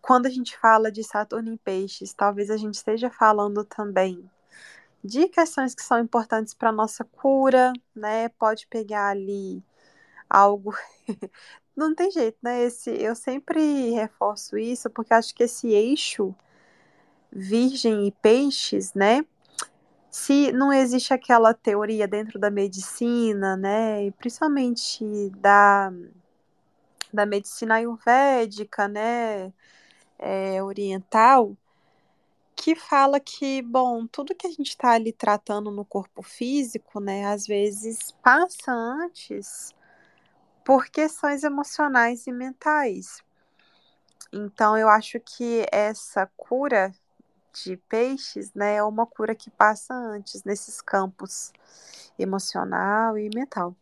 quando 0.00 0.26
a 0.26 0.30
gente 0.30 0.56
fala 0.58 0.90
de 0.90 1.02
Saturno 1.02 1.50
em 1.50 1.56
Peixes, 1.56 2.12
talvez 2.12 2.50
a 2.50 2.56
gente 2.56 2.74
esteja 2.74 3.10
falando 3.10 3.64
também 3.64 4.28
de 5.02 5.28
questões 5.28 5.74
que 5.74 5.82
são 5.82 5.98
importantes 5.98 6.54
para 6.54 6.70
nossa 6.70 7.04
cura, 7.04 7.72
né? 7.94 8.28
Pode 8.30 8.66
pegar 8.68 9.08
ali 9.08 9.62
algo. 10.28 10.74
Não 11.76 11.94
tem 11.94 12.10
jeito, 12.10 12.38
né? 12.42 12.62
Esse, 12.64 12.90
eu 12.90 13.16
sempre 13.16 13.90
reforço 13.92 14.58
isso 14.58 14.90
porque 14.90 15.14
acho 15.14 15.34
que 15.34 15.44
esse 15.44 15.68
eixo 15.68 16.34
Virgem 17.32 18.06
e 18.06 18.12
Peixes, 18.12 18.92
né? 18.94 19.24
Se 20.12 20.52
não 20.52 20.70
existe 20.70 21.14
aquela 21.14 21.54
teoria 21.54 22.06
dentro 22.06 22.38
da 22.38 22.50
medicina, 22.50 23.56
né? 23.56 24.10
Principalmente 24.12 25.30
da, 25.38 25.90
da 27.10 27.24
medicina 27.24 27.76
ayurvédica, 27.76 28.86
né? 28.86 29.50
É, 30.18 30.62
oriental, 30.62 31.56
que 32.54 32.76
fala 32.76 33.18
que, 33.18 33.62
bom, 33.62 34.06
tudo 34.06 34.34
que 34.34 34.46
a 34.46 34.50
gente 34.50 34.68
está 34.68 34.90
ali 34.90 35.12
tratando 35.12 35.70
no 35.70 35.84
corpo 35.84 36.22
físico, 36.22 37.00
né, 37.00 37.24
às 37.26 37.44
vezes 37.46 38.12
passa 38.22 38.70
antes 38.70 39.74
por 40.64 40.86
questões 40.88 41.42
emocionais 41.42 42.26
e 42.26 42.32
mentais. 42.32 43.20
Então, 44.32 44.76
eu 44.78 44.88
acho 44.88 45.18
que 45.18 45.66
essa 45.72 46.30
cura 46.36 46.94
de 47.52 47.76
peixes, 47.88 48.52
né, 48.54 48.76
é 48.76 48.82
uma 48.82 49.06
cura 49.06 49.34
que 49.34 49.50
passa 49.50 49.94
antes 49.94 50.44
nesses 50.44 50.80
campos 50.80 51.52
emocional 52.18 53.18
e 53.18 53.30
mental. 53.34 53.74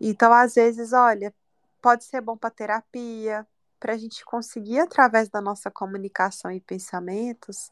Então, 0.00 0.32
às 0.32 0.54
vezes, 0.54 0.92
olha, 0.92 1.34
pode 1.80 2.04
ser 2.04 2.20
bom 2.20 2.36
para 2.36 2.50
terapia, 2.50 3.46
para 3.78 3.92
a 3.92 3.96
gente 3.96 4.24
conseguir, 4.24 4.80
através 4.80 5.28
da 5.28 5.40
nossa 5.40 5.70
comunicação 5.70 6.50
e 6.50 6.60
pensamentos, 6.60 7.70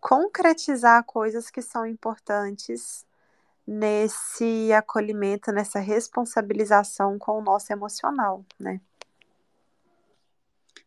concretizar 0.00 1.04
coisas 1.04 1.50
que 1.50 1.62
são 1.62 1.86
importantes 1.86 3.06
nesse 3.66 4.72
acolhimento, 4.72 5.52
nessa 5.52 5.78
responsabilização 5.78 7.18
com 7.18 7.38
o 7.38 7.42
nosso 7.42 7.72
emocional, 7.72 8.44
né? 8.58 8.80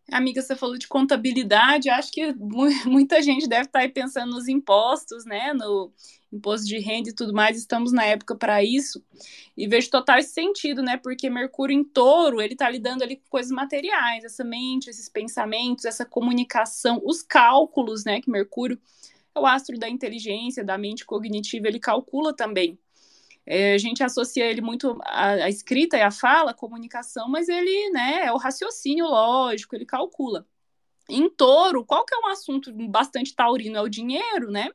Amiga, 0.10 0.42
você 0.42 0.56
falou 0.56 0.78
de 0.78 0.88
contabilidade, 0.88 1.90
acho 1.90 2.12
que 2.12 2.34
muita 2.88 3.22
gente 3.22 3.48
deve 3.48 3.66
estar 3.66 3.80
aí 3.80 3.90
pensando 3.90 4.32
nos 4.32 4.48
impostos, 4.48 5.26
né? 5.26 5.54
No 5.54 5.92
imposto 6.32 6.66
de 6.66 6.80
renda 6.80 7.10
e 7.10 7.14
tudo 7.14 7.34
mais, 7.34 7.58
estamos 7.58 7.92
na 7.92 8.06
época 8.06 8.34
para 8.36 8.64
isso. 8.64 9.04
E 9.56 9.68
vejo 9.68 9.90
total 9.90 10.22
sentido, 10.24 10.82
né? 10.82 10.96
Porque 10.98 11.30
Mercúrio 11.30 11.76
em 11.78 11.84
touro, 11.84 12.42
ele 12.42 12.54
está 12.54 12.70
lidando 12.70 13.04
ali 13.04 13.18
com 13.18 13.30
coisas 13.30 13.52
materiais, 13.52 14.24
essa 14.24 14.46
mente, 14.46 14.90
esses 14.90 15.10
pensamentos, 15.10 15.84
essa 15.84 16.06
comunicação, 16.06 17.02
os 17.04 17.22
cálculos, 17.22 18.06
né? 18.06 18.22
Que 18.22 18.30
Mercúrio 18.32 18.80
é 19.36 19.40
o 19.40 19.46
astro 19.46 19.78
da 19.78 19.90
inteligência, 19.90 20.64
da 20.64 20.78
mente 20.78 21.06
cognitiva, 21.06 21.68
ele 21.68 21.80
calcula 21.80 22.34
também. 22.34 22.80
É, 23.50 23.74
a 23.74 23.78
gente 23.78 24.04
associa 24.04 24.46
ele 24.46 24.60
muito 24.60 25.00
à, 25.06 25.48
escrita 25.48 25.98
e 25.98 26.02
à 26.02 26.12
fala, 26.12 26.52
à 26.52 26.54
comunicação, 26.54 27.30
mas 27.30 27.48
ele 27.48 27.90
né, 27.92 28.26
é 28.26 28.34
o 28.34 28.38
raciocínio 28.38 29.06
lógico, 29.06 29.74
ele 29.74 29.86
calcula. 29.86 30.46
Em 31.10 31.30
touro, 31.30 31.86
qual 31.86 32.04
que 32.06 32.14
é 32.14 32.18
um 32.20 32.28
assunto 32.28 32.74
bastante 32.90 33.34
taurino? 33.34 33.78
É 33.78 33.82
o 33.82 33.88
dinheiro, 33.88 34.52
né? 34.52 34.70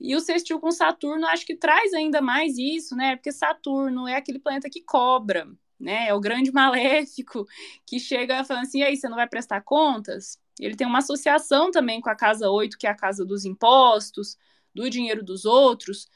E 0.00 0.16
o 0.16 0.20
sextil 0.20 0.58
com 0.58 0.70
Saturno 0.70 1.26
acho 1.26 1.44
que 1.44 1.54
traz 1.54 1.92
ainda 1.92 2.22
mais 2.22 2.56
isso, 2.56 2.96
né? 2.96 3.14
Porque 3.14 3.30
Saturno 3.30 4.08
é 4.08 4.16
aquele 4.16 4.38
planeta 4.38 4.70
que 4.70 4.80
cobra, 4.80 5.46
né? 5.78 6.08
É 6.08 6.14
o 6.14 6.20
grande 6.20 6.50
maléfico 6.50 7.46
que 7.86 8.00
chega 8.00 8.42
falando 8.42 8.62
assim: 8.62 8.78
e 8.78 8.84
aí, 8.84 8.96
você 8.96 9.06
não 9.06 9.16
vai 9.16 9.28
prestar 9.28 9.60
contas? 9.60 10.38
Ele 10.58 10.74
tem 10.74 10.86
uma 10.86 10.98
associação 10.98 11.70
também 11.70 12.00
com 12.00 12.08
a 12.08 12.16
casa 12.16 12.50
8, 12.50 12.78
que 12.78 12.86
é 12.86 12.90
a 12.90 12.96
casa 12.96 13.22
dos 13.24 13.44
impostos, 13.44 14.38
do 14.74 14.88
dinheiro 14.88 15.22
dos 15.22 15.44
outros 15.44 16.08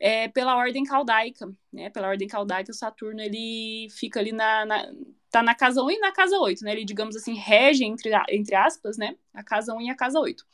é, 0.00 0.28
pela 0.28 0.56
ordem 0.56 0.82
caldaica, 0.82 1.52
né? 1.70 1.90
Pela 1.90 2.08
ordem 2.08 2.26
caldaica, 2.26 2.70
o 2.70 2.74
Saturno 2.74 3.20
ele 3.20 3.88
fica 3.90 4.18
ali 4.18 4.32
na, 4.32 4.64
na 4.64 4.90
tá 5.30 5.42
na 5.42 5.54
casa 5.54 5.82
1 5.82 5.90
e 5.92 5.98
na 5.98 6.10
casa 6.10 6.38
8, 6.38 6.64
né? 6.64 6.72
Ele, 6.72 6.84
digamos 6.84 7.14
assim, 7.14 7.34
rege 7.34 7.84
entre, 7.84 8.10
entre 8.30 8.54
aspas, 8.54 8.96
né? 8.96 9.16
A 9.34 9.44
casa 9.44 9.74
1 9.74 9.82
e 9.82 9.90
a 9.90 9.94
casa 9.94 10.18
8. 10.18 10.44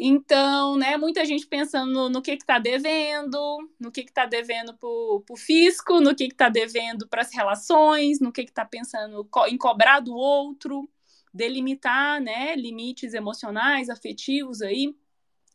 Então, 0.00 0.76
né, 0.76 0.96
muita 0.96 1.24
gente 1.24 1.44
pensando 1.44 1.92
no, 1.92 2.08
no 2.08 2.22
que 2.22 2.36
que 2.36 2.46
tá 2.46 2.60
devendo, 2.60 3.68
no 3.80 3.90
que 3.90 4.04
que 4.04 4.12
tá 4.12 4.26
devendo 4.26 4.72
pro, 4.74 5.24
pro 5.26 5.34
fisco, 5.34 6.00
no 6.00 6.14
que 6.14 6.28
que 6.28 6.36
tá 6.36 6.48
devendo 6.48 7.08
para 7.08 7.22
as 7.22 7.34
relações, 7.34 8.20
no 8.20 8.30
que 8.32 8.44
que 8.44 8.52
tá 8.52 8.64
pensando 8.64 9.28
em 9.48 9.58
cobrar 9.58 9.98
do 9.98 10.14
outro, 10.14 10.88
delimitar, 11.34 12.20
né, 12.20 12.54
limites 12.54 13.12
emocionais, 13.12 13.90
afetivos 13.90 14.62
aí. 14.62 14.94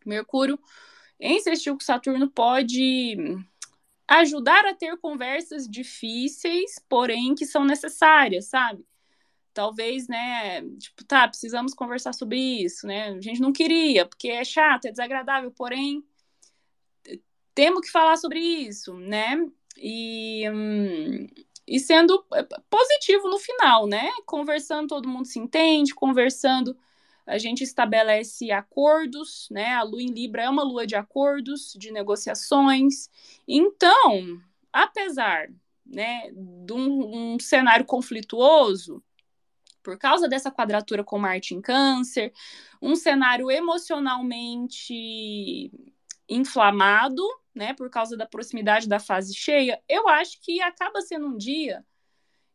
Mercúrio 0.06 0.60
em 1.20 1.40
sextil 1.40 1.74
com 1.74 1.80
Saturno 1.80 2.30
pode 2.30 3.16
ajudar 4.08 4.66
a 4.66 4.74
ter 4.74 4.98
conversas 4.98 5.68
difíceis, 5.68 6.76
porém 6.90 7.36
que 7.36 7.46
são 7.46 7.64
necessárias, 7.64 8.46
sabe? 8.46 8.86
Talvez, 9.54 10.08
né, 10.08 10.62
tipo, 10.78 11.04
tá, 11.06 11.28
precisamos 11.28 11.74
conversar 11.74 12.14
sobre 12.14 12.38
isso, 12.38 12.88
né? 12.88 13.10
A 13.10 13.22
gente 13.22 13.40
não 13.40 13.54
queria, 13.54 14.06
porque 14.06 14.30
é 14.30 14.44
chato, 14.44 14.86
é 14.86 14.92
desagradável, 14.92 15.52
porém 15.52 16.04
temos 17.54 17.82
que 17.82 17.92
falar 17.92 18.18
sobre 18.18 18.40
isso, 18.40 18.94
né? 18.96 19.38
E, 19.78 20.50
hum, 20.50 21.28
e 21.68 21.80
sendo 21.80 22.24
positivo 22.70 23.30
no 23.30 23.40
final, 23.40 23.88
né? 23.88 24.10
Conversando, 24.26 24.88
todo 24.88 25.08
mundo 25.08 25.26
se 25.26 25.40
entende, 25.40 25.94
conversando 25.94 26.76
a 27.26 27.38
gente 27.38 27.64
estabelece 27.64 28.52
acordos, 28.52 29.48
né? 29.50 29.76
A 29.76 29.84
lua 29.84 30.02
em 30.02 30.12
Libra 30.12 30.44
é 30.44 30.50
uma 30.50 30.64
lua 30.64 30.86
de 30.86 30.96
acordos, 30.96 31.74
de 31.78 31.92
negociações. 31.92 33.10
Então, 33.48 34.42
apesar 34.72 35.50
né, 35.86 36.30
de 36.32 36.74
um, 36.74 37.34
um 37.34 37.40
cenário 37.40 37.86
conflituoso, 37.86 39.04
por 39.82 39.98
causa 39.98 40.28
dessa 40.28 40.52
quadratura 40.52 41.04
com 41.04 41.20
Marte 41.20 41.54
em 41.54 41.62
Câncer, 41.62 42.34
um 42.82 42.96
cenário 42.96 43.52
emocionalmente 43.52 45.72
inflamado, 46.28 47.22
né, 47.54 47.74
por 47.74 47.90
causa 47.90 48.18
da 48.18 48.26
proximidade 48.26 48.88
da 48.88 49.00
fase 49.00 49.36
cheia, 49.36 49.82
eu 49.88 50.08
acho 50.08 50.42
que 50.42 50.62
acaba 50.62 51.02
sendo 51.02 51.28
um 51.28 51.38
dia 51.38 51.86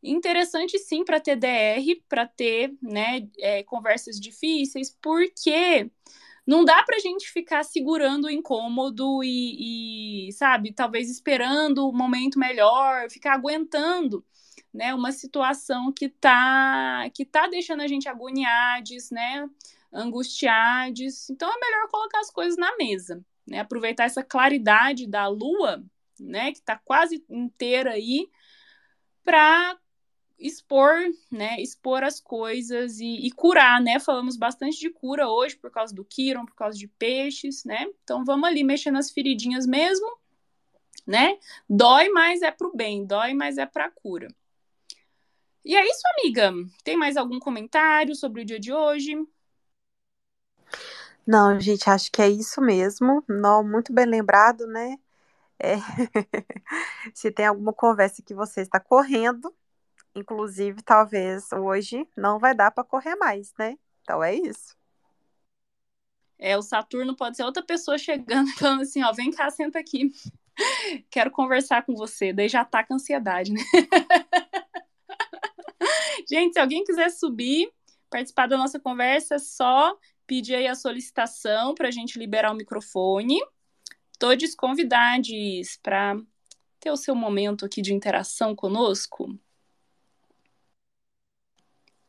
interessante 0.03 0.79
sim 0.79 1.05
para 1.05 1.21
ter 1.21 1.37
DR, 1.37 2.03
para 2.09 2.27
ter 2.27 2.75
né, 2.81 3.29
é, 3.39 3.63
conversas 3.63 4.21
difíceis, 4.21 4.97
porque 5.03 5.91
não 6.47 6.65
dá 6.65 6.83
para 6.83 6.97
a 6.97 7.01
gente 7.01 7.29
ficar 7.31 7.63
segurando 7.63 8.25
o 8.25 8.31
incômodo 8.31 9.23
e, 9.23 10.29
e, 10.29 10.33
sabe, 10.33 10.73
talvez 10.73 11.11
esperando 11.11 11.89
o 11.89 11.93
momento 11.93 12.39
melhor, 12.39 13.11
ficar 13.11 13.35
aguentando 13.35 14.25
né, 14.73 14.95
uma 14.95 15.13
situação 15.13 15.93
que 15.93 16.09
tá 16.09 17.09
que 17.13 17.25
tá 17.25 17.47
deixando 17.49 17.83
a 17.83 17.87
gente 17.87 18.09
agoniados, 18.09 19.11
né, 19.11 19.49
angustiados. 19.93 21.29
Então 21.31 21.51
é 21.51 21.61
melhor 21.61 21.89
colocar 21.91 22.21
as 22.21 22.31
coisas 22.31 22.57
na 22.57 22.77
mesa, 22.77 23.25
né? 23.47 23.61
Aproveitar 23.61 24.05
essa 24.05 24.23
claridade 24.23 25.07
da 25.07 25.27
lua, 25.27 25.85
né, 26.21 26.53
que 26.53 26.63
tá 26.63 26.81
quase 26.85 27.25
inteira 27.29 27.93
aí 27.93 28.29
para 29.25 29.77
expor, 30.39 30.95
né, 31.31 31.61
expor 31.61 32.03
as 32.05 32.21
coisas 32.21 33.01
e, 33.01 33.27
e, 33.27 33.31
curar, 33.31 33.81
né? 33.81 33.99
Falamos 33.99 34.37
bastante 34.37 34.79
de 34.79 34.91
cura 34.91 35.29
hoje 35.29 35.57
por 35.57 35.71
causa 35.71 35.95
do 35.95 36.05
Kiron, 36.05 36.47
por 36.47 36.55
causa 36.55 36.79
de 36.79 36.87
peixes, 36.87 37.65
né? 37.65 37.87
Então 38.05 38.25
vamos 38.25 38.49
ali 38.49 38.63
mexer 38.63 38.91
nas 38.91 39.11
feridinhas 39.11 39.67
mesmo, 39.67 40.07
né? 41.07 41.39
Dói, 41.69 42.09
mas 42.11 42.43
é 42.43 42.51
pro 42.51 42.73
bem, 42.75 43.05
dói, 43.05 43.35
mas 43.35 43.59
é 43.59 43.67
pra 43.67 43.91
cura. 43.91 44.29
E 45.65 45.77
é 45.77 45.85
isso, 45.85 46.03
amiga. 46.19 46.53
Tem 46.85 46.97
mais 46.97 47.17
algum 47.17 47.39
comentário 47.39 48.15
sobre 48.15 48.43
o 48.43 48.45
dia 48.45 48.59
de 48.59 48.73
hoje? 48.73 49.15
Não, 51.27 51.61
gente, 51.61 51.91
acho 51.91 52.11
que 52.11 52.23
é 52.23 52.29
isso 52.29 52.61
mesmo. 52.61 53.23
Não, 53.29 53.63
muito 53.63 53.93
bem 53.93 54.07
lembrado, 54.07 54.67
né? 54.67 54.97
É... 55.59 55.77
Se 57.15 57.31
tem 57.31 57.47
alguma 57.47 57.73
conversa 57.73 58.23
que 58.23 58.35
você 58.35 58.63
está 58.63 58.81
correndo, 58.81 59.55
inclusive, 60.19 60.83
talvez 60.83 61.53
hoje 61.53 62.07
não 62.17 62.39
vai 62.39 62.55
dar 62.55 62.71
para 62.71 62.85
correr 62.85 63.17
mais, 63.17 63.53
né? 63.59 63.77
Então 64.03 64.23
é 64.23 64.35
isso. 64.35 64.77
É, 66.39 66.57
o 66.57 66.63
Saturno 66.63 67.17
pode 67.17 67.37
ser 67.37 67.43
outra 67.43 67.63
pessoa 67.63 67.99
chegando 67.99 68.49
falando 68.57 68.83
assim, 68.83 69.03
ó, 69.03 69.13
vem 69.13 69.31
cá, 69.31 69.51
senta 69.51 69.79
aqui. 69.79 70.13
Quero 71.11 71.31
conversar 71.31 71.85
com 71.85 71.95
você. 71.95 72.33
Daí 72.33 72.49
já 72.49 72.65
tá 72.65 72.85
com 72.85 72.95
ansiedade, 72.95 73.53
né? 73.53 73.61
Gente, 76.31 76.53
se 76.53 76.61
alguém 76.61 76.85
quiser 76.85 77.11
subir, 77.11 77.73
participar 78.11 78.47
da 78.47 78.57
nossa 78.57 78.79
conversa, 78.79 79.37
é 79.37 79.39
só 79.39 79.97
pedir 80.27 80.55
aí 80.55 80.67
a 80.67 80.75
solicitação 80.75 81.75
para 81.75 81.89
a 81.89 81.91
gente 81.91 82.19
liberar 82.19 82.53
o 82.53 82.57
microfone. 82.57 83.41
Todos 84.19 84.55
convidados 84.55 85.79
para 85.83 86.21
ter 86.79 86.91
o 86.91 86.97
seu 86.97 87.15
momento 87.15 87.65
aqui 87.65 87.81
de 87.81 87.95
interação 87.95 88.55
conosco. 88.55 89.39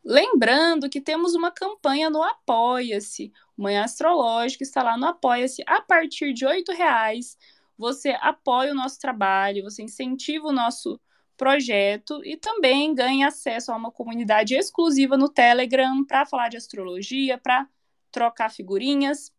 Lembrando 0.09 0.89
que 0.89 0.99
temos 0.99 1.35
uma 1.35 1.51
campanha 1.51 2.09
no 2.09 2.23
Apoia-se. 2.23 3.31
Manhã 3.55 3.83
Astrológico 3.83 4.63
está 4.63 4.81
lá 4.81 4.97
no 4.97 5.05
Apoia-se. 5.05 5.61
A 5.67 5.81
partir 5.81 6.33
de 6.33 6.47
R$ 6.47 6.63
reais 6.75 7.37
você 7.77 8.17
apoia 8.19 8.71
o 8.71 8.75
nosso 8.75 8.99
trabalho, 8.99 9.63
você 9.63 9.83
incentiva 9.83 10.47
o 10.47 10.51
nosso 10.51 10.99
projeto 11.37 12.25
e 12.25 12.35
também 12.35 12.95
ganha 12.95 13.27
acesso 13.27 13.71
a 13.71 13.75
uma 13.75 13.91
comunidade 13.91 14.55
exclusiva 14.55 15.15
no 15.15 15.29
Telegram 15.29 16.03
para 16.03 16.25
falar 16.25 16.49
de 16.49 16.57
astrologia, 16.57 17.37
para 17.37 17.69
trocar 18.11 18.49
figurinhas 18.49 19.31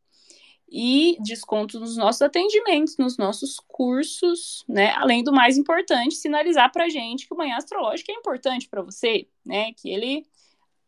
e 0.70 1.16
desconto 1.20 1.80
nos 1.80 1.96
nossos 1.96 2.22
atendimentos, 2.22 2.96
nos 2.96 3.18
nossos 3.18 3.59
cursos, 3.59 4.64
né? 4.68 4.94
Além 4.94 5.24
do 5.24 5.33
mais 5.33 5.59
importante, 5.59 6.14
sinalizar 6.14 6.70
para 6.70 6.88
gente 6.88 7.26
que 7.26 7.35
o 7.35 7.37
Manhã 7.37 7.56
Astrológico 7.56 8.12
é 8.12 8.14
importante 8.14 8.68
para 8.68 8.83
você, 8.83 9.26
né? 9.44 9.72
Que 9.72 9.90
ele 9.90 10.24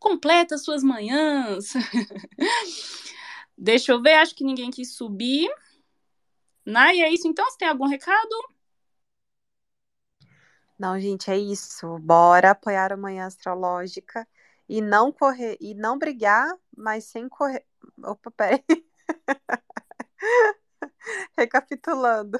completa 0.03 0.57
suas 0.57 0.83
manhãs. 0.83 1.73
Deixa 3.57 3.93
eu 3.93 4.01
ver, 4.01 4.15
acho 4.15 4.35
que 4.35 4.43
ninguém 4.43 4.69
quis 4.69 4.95
subir. 4.95 5.49
Nai, 6.65 7.01
é 7.01 7.09
isso 7.11 7.27
então? 7.27 7.49
Você 7.49 7.57
tem 7.57 7.67
algum 7.69 7.87
recado? 7.87 8.35
Não, 10.77 10.99
gente, 10.99 11.29
é 11.31 11.37
isso. 11.37 11.97
Bora 11.99 12.51
apoiar 12.51 12.91
a 12.91 12.97
Manhã 12.97 13.25
Astrológica 13.25 14.27
e 14.67 14.81
não 14.81 15.11
correr, 15.11 15.57
e 15.61 15.73
não 15.73 15.97
brigar, 15.97 16.53
mas 16.75 17.05
sem 17.05 17.29
correr. 17.29 17.65
Opa, 18.03 18.31
peraí. 18.31 18.63
Recapitulando. 21.37 22.39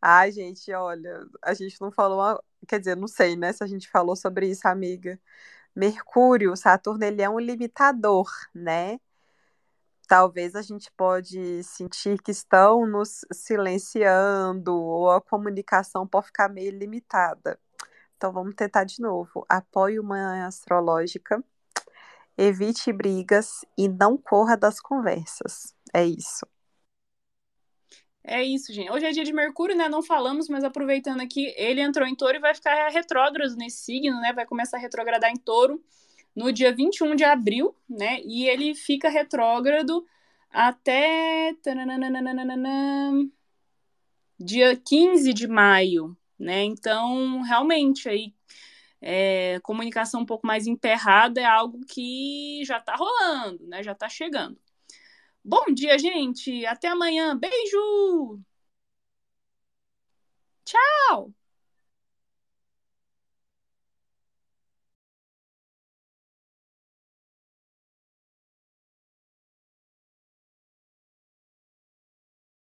Ai, 0.00 0.30
gente, 0.32 0.72
olha, 0.72 1.26
a 1.42 1.54
gente 1.54 1.80
não 1.80 1.90
falou, 1.90 2.40
quer 2.68 2.78
dizer, 2.78 2.96
não 2.96 3.08
sei, 3.08 3.36
né, 3.36 3.52
se 3.52 3.62
a 3.64 3.66
gente 3.66 3.88
falou 3.90 4.16
sobre 4.16 4.48
isso, 4.50 4.66
amiga. 4.68 5.20
Mercúrio, 5.76 6.56
Saturno, 6.56 7.04
ele 7.04 7.22
é 7.22 7.28
um 7.30 7.38
limitador, 7.38 8.28
né? 8.54 8.98
Talvez 10.08 10.54
a 10.54 10.62
gente 10.62 10.90
pode 10.96 11.62
sentir 11.64 12.22
que 12.22 12.30
estão 12.30 12.86
nos 12.86 13.24
silenciando 13.32 14.74
ou 14.74 15.10
a 15.10 15.20
comunicação 15.20 16.06
pode 16.06 16.26
ficar 16.26 16.48
meio 16.48 16.70
limitada. 16.70 17.58
Então 18.16 18.32
vamos 18.32 18.54
tentar 18.54 18.84
de 18.84 19.00
novo. 19.00 19.44
Apoie 19.48 20.00
uma 20.00 20.46
astrológica 20.46 21.44
evite 22.36 22.92
brigas 22.92 23.64
e 23.76 23.88
não 23.88 24.16
corra 24.16 24.56
das 24.56 24.80
conversas. 24.80 25.74
É 25.92 26.04
isso. 26.04 26.46
É 28.28 28.42
isso, 28.42 28.72
gente. 28.72 28.90
Hoje 28.90 29.06
é 29.06 29.12
dia 29.12 29.22
de 29.22 29.32
Mercúrio, 29.32 29.76
né? 29.76 29.88
Não 29.88 30.02
falamos, 30.02 30.48
mas 30.48 30.64
aproveitando 30.64 31.20
aqui, 31.20 31.54
ele 31.56 31.80
entrou 31.80 32.06
em 32.08 32.14
touro 32.14 32.34
e 32.36 32.40
vai 32.40 32.52
ficar 32.56 32.88
retrógrado 32.88 33.54
nesse 33.54 33.84
signo, 33.84 34.20
né? 34.20 34.32
Vai 34.32 34.44
começar 34.44 34.78
a 34.78 34.80
retrogradar 34.80 35.30
em 35.30 35.36
touro 35.36 35.80
no 36.34 36.52
dia 36.52 36.74
21 36.74 37.14
de 37.14 37.22
abril, 37.22 37.72
né? 37.88 38.20
E 38.24 38.48
ele 38.48 38.74
fica 38.74 39.08
retrógrado 39.08 40.04
até 40.50 41.54
dia 44.40 44.76
15 44.76 45.32
de 45.32 45.46
maio, 45.46 46.16
né? 46.36 46.64
Então, 46.64 47.42
realmente, 47.42 48.08
aí 48.08 48.34
é, 49.00 49.60
comunicação 49.62 50.22
um 50.22 50.26
pouco 50.26 50.44
mais 50.44 50.66
emperrada 50.66 51.40
é 51.40 51.44
algo 51.44 51.78
que 51.86 52.60
já 52.64 52.78
está 52.78 52.96
rolando, 52.96 53.64
né? 53.68 53.84
Já 53.84 53.92
está 53.92 54.08
chegando. 54.08 54.58
Bom 55.46 55.72
dia, 55.72 55.96
gente. 55.98 56.66
Até 56.66 56.88
amanhã. 56.88 57.36
Beijo! 57.38 58.40
Tchau! 60.66 61.32